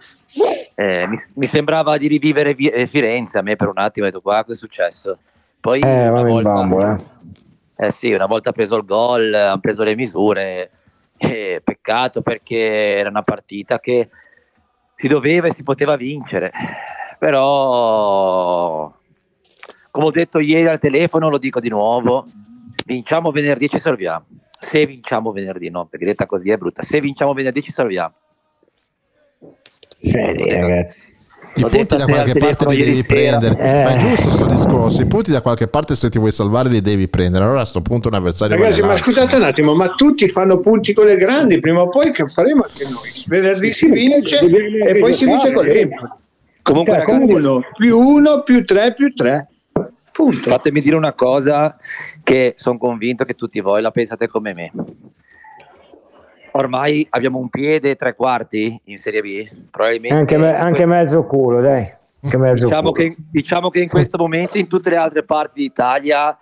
[0.77, 4.09] Eh, mi, mi sembrava di rivivere Vi- eh, Firenze a me per un attimo, ho
[4.09, 5.19] detto qua cosa è successo.
[5.63, 7.01] Poi Eh, una volta, bambola.
[7.77, 10.71] eh sì, una volta preso il gol, hanno preso le misure,
[11.17, 14.11] eh, peccato perché era una partita che
[14.97, 16.51] si doveva e si poteva vincere,
[17.17, 18.93] però
[19.93, 22.27] come ho detto ieri al telefono, lo dico di nuovo,
[22.85, 24.25] vinciamo venerdì ci salviamo.
[24.59, 26.83] Se vinciamo venerdì, no, perché detta così è brutta.
[26.83, 28.15] Se vinciamo venerdì ci salviamo.
[30.01, 31.12] Eh, ragazzi.
[31.55, 33.57] I punti da qualche al parte li devi prendere.
[33.59, 33.83] Eh.
[33.83, 35.03] Ma è giusto sto discorso.
[35.03, 37.45] I punti da qualche parte, se ti vuoi salvare, li devi prendere.
[37.45, 38.57] Allora a sto punto un avversario.
[38.57, 39.13] Ragazzi, vale ma l'altro.
[39.13, 42.63] scusate un attimo, ma tutti fanno punti con le grandi, prima o poi che faremo
[42.63, 43.11] anche noi?
[43.27, 46.11] Venerdì si vince e poi si vince con l'Empoli.
[46.63, 49.49] Comunque, Cioè, ragazzi, Uno, più uno, più tre, più tre.
[50.13, 50.51] Punto.
[50.51, 51.75] fatemi dire una cosa
[52.23, 54.71] che sono convinto che tutti voi la pensate come me.
[56.55, 59.49] Ormai abbiamo un piede e tre quarti in Serie B.
[59.71, 62.93] Probabilmente anche, me- anche questo- mezzo culo dai anche mezzo diciamo, culo.
[62.93, 66.37] che, diciamo che in questo momento in tutte le altre parti d'Italia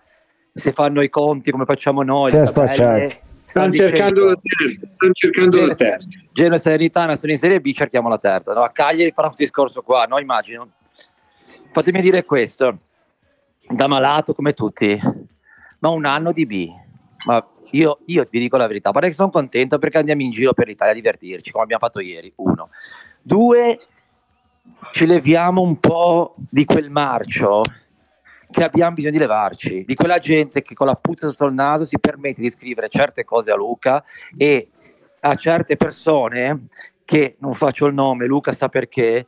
[0.53, 3.19] se fanno i conti come facciamo noi, spacciati.
[3.45, 4.87] Stanno stanno cercando la terza.
[4.95, 6.09] Stanno cercando la Genoa- terza.
[6.33, 8.53] Genoa e Salernitana sono in Serie B, cerchiamo la terza.
[8.53, 8.61] No?
[8.63, 10.19] A Cagliari farà un discorso qua, no?
[10.19, 10.69] Immagino.
[11.73, 12.79] Fatemi dire questo,
[13.69, 15.01] da malato come tutti,
[15.79, 16.69] ma un anno di B.
[17.27, 20.55] Ma io, io vi dico la verità, guarda che sono contento perché andiamo in giro
[20.55, 22.71] per l'Italia a divertirci, come abbiamo fatto ieri, uno.
[23.21, 23.79] Due,
[24.93, 27.63] ci leviamo un po' di quel marcio
[28.51, 31.85] che abbiamo bisogno di levarci, di quella gente che con la puzza sotto il naso
[31.85, 34.03] si permette di scrivere certe cose a Luca
[34.37, 34.71] e
[35.21, 36.67] a certe persone
[37.05, 39.27] che non faccio il nome, Luca sa perché,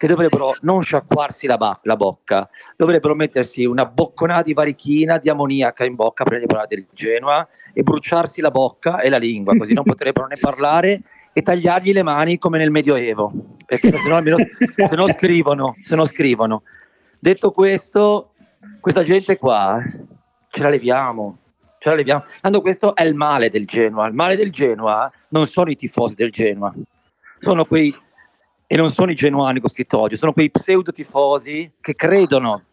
[0.00, 5.28] che dovrebbero non sciacquarsi la, ba- la bocca, dovrebbero mettersi una bocconata di varichina di
[5.28, 9.74] ammoniaca in bocca di parlare del Genoa e bruciarsi la bocca e la lingua, così
[9.74, 11.02] non potrebbero ne parlare
[11.34, 13.30] e tagliargli le mani come nel Medioevo,
[13.66, 14.38] perché se no, almeno,
[14.88, 16.62] se no scrivono, se no scrivono.
[17.18, 18.32] Detto questo,
[18.80, 19.82] questa gente qua
[20.48, 21.36] ce la leviamo,
[21.78, 22.24] ce la leviamo.
[22.40, 24.06] Tanto questo è il male del Genoa.
[24.06, 26.72] Il male del Genoa non sono i tifosi del Genoa,
[27.38, 27.94] sono quei,
[28.72, 32.66] e non sono i genuani che ho scritto oggi, sono quei pseudo tifosi che credono,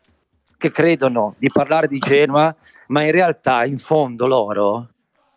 [0.56, 2.56] che credono di parlare di Genoa,
[2.90, 4.90] ma in realtà in fondo loro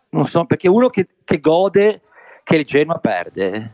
[0.09, 2.01] non sono, perché uno che, che gode
[2.43, 3.73] che il Genoa perde,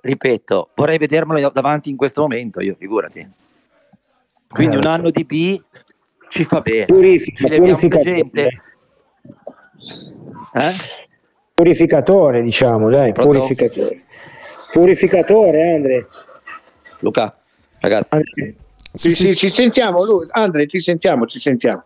[0.00, 3.28] ripeto, vorrei vedermelo davanti in questo momento, io figurati.
[4.48, 5.62] Quindi un anno di B
[6.30, 6.86] ci fa bene.
[6.86, 8.14] Purifica, ci leviamo purificatore.
[8.14, 8.62] gente.
[10.54, 10.72] Eh?
[11.52, 13.40] purificatore diciamo dai Pronto?
[13.40, 14.04] purificatore
[14.72, 16.06] purificatore Andre.
[17.00, 17.34] Luca,
[17.80, 18.54] ragazzi, Andre,
[18.92, 19.98] Sì, sì, ci sentiamo,
[20.30, 21.82] Andre, ci sentiamo, ci sentiamo.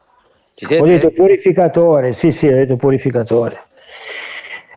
[0.54, 3.56] ci ho detto purificatore sì sì ho detto purificatore.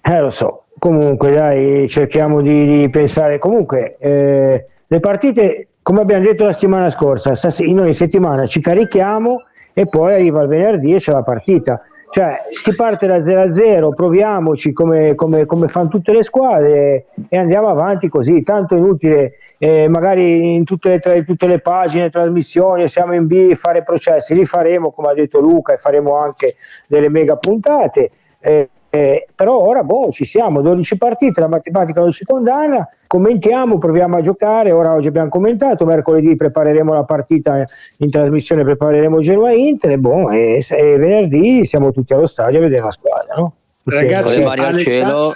[0.02, 0.66] Eh lo so.
[0.80, 3.40] Comunque dai cerchiamo di, di pensare.
[3.40, 8.60] Comunque eh, le partite come abbiamo detto la settimana scorsa stas- noi in settimana ci
[8.60, 9.44] carichiamo
[9.74, 13.52] e poi arriva il venerdì e c'è la partita Cioè, si parte da 0 a
[13.52, 18.44] 0, proviamoci come, come, come fanno tutte le squadre e andiamo avanti così.
[18.44, 23.54] Tanto è inutile, eh, magari in tutte le, tutte le pagine, trasmissioni, siamo in B,
[23.56, 24.34] fare processi.
[24.34, 26.56] Li faremo, come ha detto Luca, e faremo anche
[26.88, 28.10] delle mega puntate.
[28.40, 33.78] Eh, eh, però ora boh, ci siamo, 12 partite, la matematica non si condanna, commentiamo,
[33.78, 37.64] proviamo a giocare, ora oggi abbiamo commentato, mercoledì prepareremo la partita
[38.00, 42.62] in trasmissione, prepareremo Genoa Inter e, boh, e, e venerdì siamo tutti allo stadio a
[42.62, 43.36] vedere la squadra.
[43.36, 43.54] No?
[43.84, 45.34] Ragazzi, con le mani al cielo,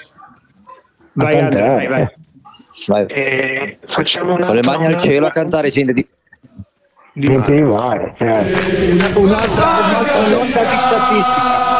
[1.13, 2.07] vai, A Andrea, vai, vai.
[2.87, 3.05] vai.
[3.07, 6.07] Eh, facciamo con le un'altra, mani al un'altra- cielo a cantare gente di...
[7.13, 8.69] Male, certo.
[8.93, 11.70] una- un'altra, un'altra nota di statistica.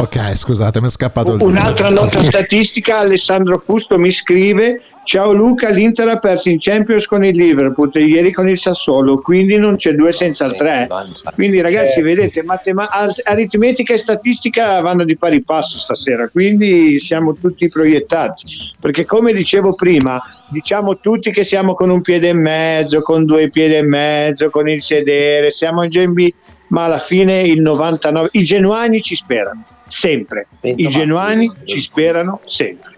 [0.00, 5.68] Ok, scusate, mi è scappato il Un'altra nota statistica, Alessandro Fusto mi scrive Ciao Luca,
[5.70, 9.76] l'Inter ha perso in Champions con il Liverpool e ieri con il Sassuolo, quindi non
[9.76, 10.88] c'è due senza il tre.
[11.34, 17.34] Quindi ragazzi, vedete, matema- ar- aritmetica e statistica vanno di pari passo stasera, quindi siamo
[17.34, 18.44] tutti proiettati.
[18.78, 23.50] Perché come dicevo prima, diciamo tutti che siamo con un piede e mezzo, con due
[23.50, 26.28] piedi e mezzo, con il sedere, siamo in GMB,
[26.68, 30.46] ma alla fine il 99, i genuani ci sperano, sempre.
[30.60, 32.94] I genuani ci sperano sempre.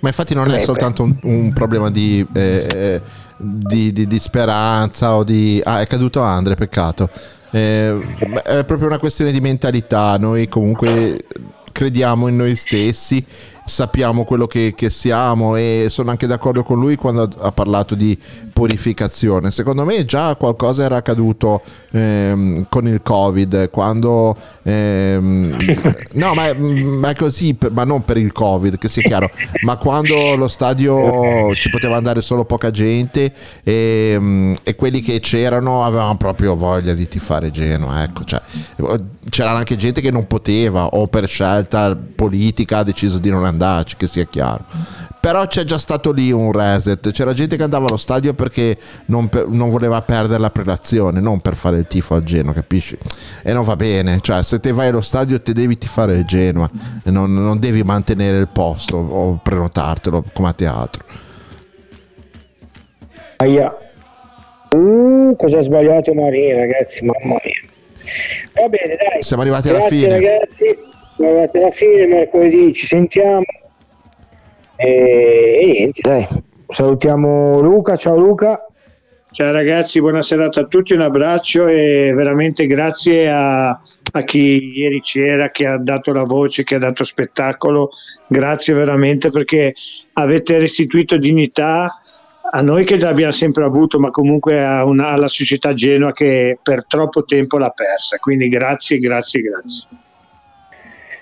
[0.00, 3.02] Ma infatti non è soltanto un, un problema di, eh, eh,
[3.36, 5.60] di, di- di speranza o di...
[5.64, 7.10] Ah, è caduto Andre, peccato.
[7.50, 7.98] Eh,
[8.44, 10.16] è proprio una questione di mentalità.
[10.18, 11.24] Noi comunque
[11.72, 13.24] crediamo in noi stessi,
[13.66, 18.16] sappiamo quello che, che siamo e sono anche d'accordo con lui quando ha, parlato di
[18.52, 19.50] purificazione.
[19.50, 24.36] Secondo me già qualcosa era accaduto ehm, con il Covid, quando...
[24.62, 25.56] ehm,
[26.14, 29.30] no, ma è, ma è così, ma non per il Covid, che sia chiaro,
[29.62, 33.32] ma quando lo stadio ci poteva andare solo poca gente
[33.64, 38.04] e, mm, e quelli che c'erano avevano proprio voglia di tifare Genoa.
[38.04, 38.40] Ecco, cioè,
[39.28, 43.96] c'era anche gente che non poteva o per scelta politica ha deciso di non andarci,
[43.96, 44.64] che sia chiaro.
[45.18, 49.28] Però c'è già stato lì un reset, c'era gente che andava allo stadio perché non,
[49.28, 52.96] per- non voleva perdere la prelazione, non per fare il tifo al Genoa, capisci?
[53.42, 56.70] E non va bene, cioè se te vai allo stadio te devi tifare il Genoa,
[57.04, 61.04] non, non devi mantenere il posto o prenotartelo come a teatro.
[63.38, 63.76] Aia.
[64.70, 67.64] Uh, cosa ha sbagliato Maria, ragazzi, mamma mia.
[68.54, 69.22] Va bene, dai.
[69.22, 70.08] Siamo arrivati alla Grazie, fine.
[70.20, 70.94] ragazzi.
[71.16, 73.44] Siamo arrivati alla fine, mercoledì ci sentiamo.
[74.76, 76.26] E, e niente, dai.
[76.68, 78.66] Salutiamo Luca, ciao Luca.
[79.30, 85.00] Ciao ragazzi, buona serata a tutti, un abbraccio e veramente grazie a, a chi ieri
[85.00, 87.90] c'era, che ha dato la voce, che ha dato spettacolo.
[88.26, 89.74] Grazie veramente perché
[90.14, 92.00] avete restituito dignità
[92.50, 96.86] a noi che l'abbiamo sempre avuto, ma comunque a una- alla società Genoa che per
[96.86, 98.18] troppo tempo l'ha persa.
[98.18, 99.86] Quindi grazie, grazie, grazie.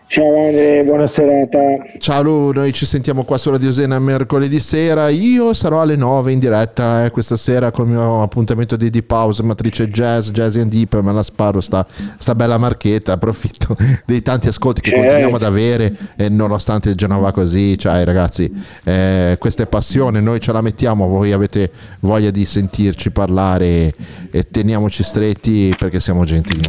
[0.07, 1.59] Ciao Andre, buona serata.
[1.99, 5.09] Ciao Lu, noi ci sentiamo qua su Radio Sena mercoledì sera.
[5.09, 9.11] Io sarò alle 9 in diretta eh, questa sera con il mio appuntamento di Deep
[9.11, 11.01] House, matrice jazz, jazz and deep.
[11.01, 11.85] Me la sparo sta,
[12.19, 13.13] sta bella marchetta.
[13.13, 13.77] Approfitto
[14.07, 15.05] dei tanti ascolti che Certo.
[15.05, 17.77] continuiamo ad avere, e nonostante il Genova così.
[17.77, 18.53] Cioè, ragazzi,
[18.85, 20.21] eh, questa è passione.
[20.21, 21.09] Noi ce la mettiamo.
[21.09, 23.93] Voi avete voglia di sentirci parlare
[24.31, 26.63] e, teniamoci stretti perché siamo gentili.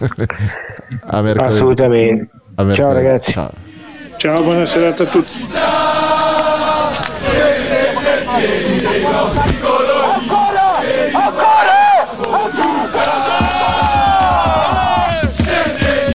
[1.06, 1.54] a mercoledì.
[1.56, 2.30] Assolutamente.
[2.74, 3.32] Ciao, ragazzi.
[3.32, 3.50] Ciao.
[4.16, 5.69] Ciao, buona serata a tutti.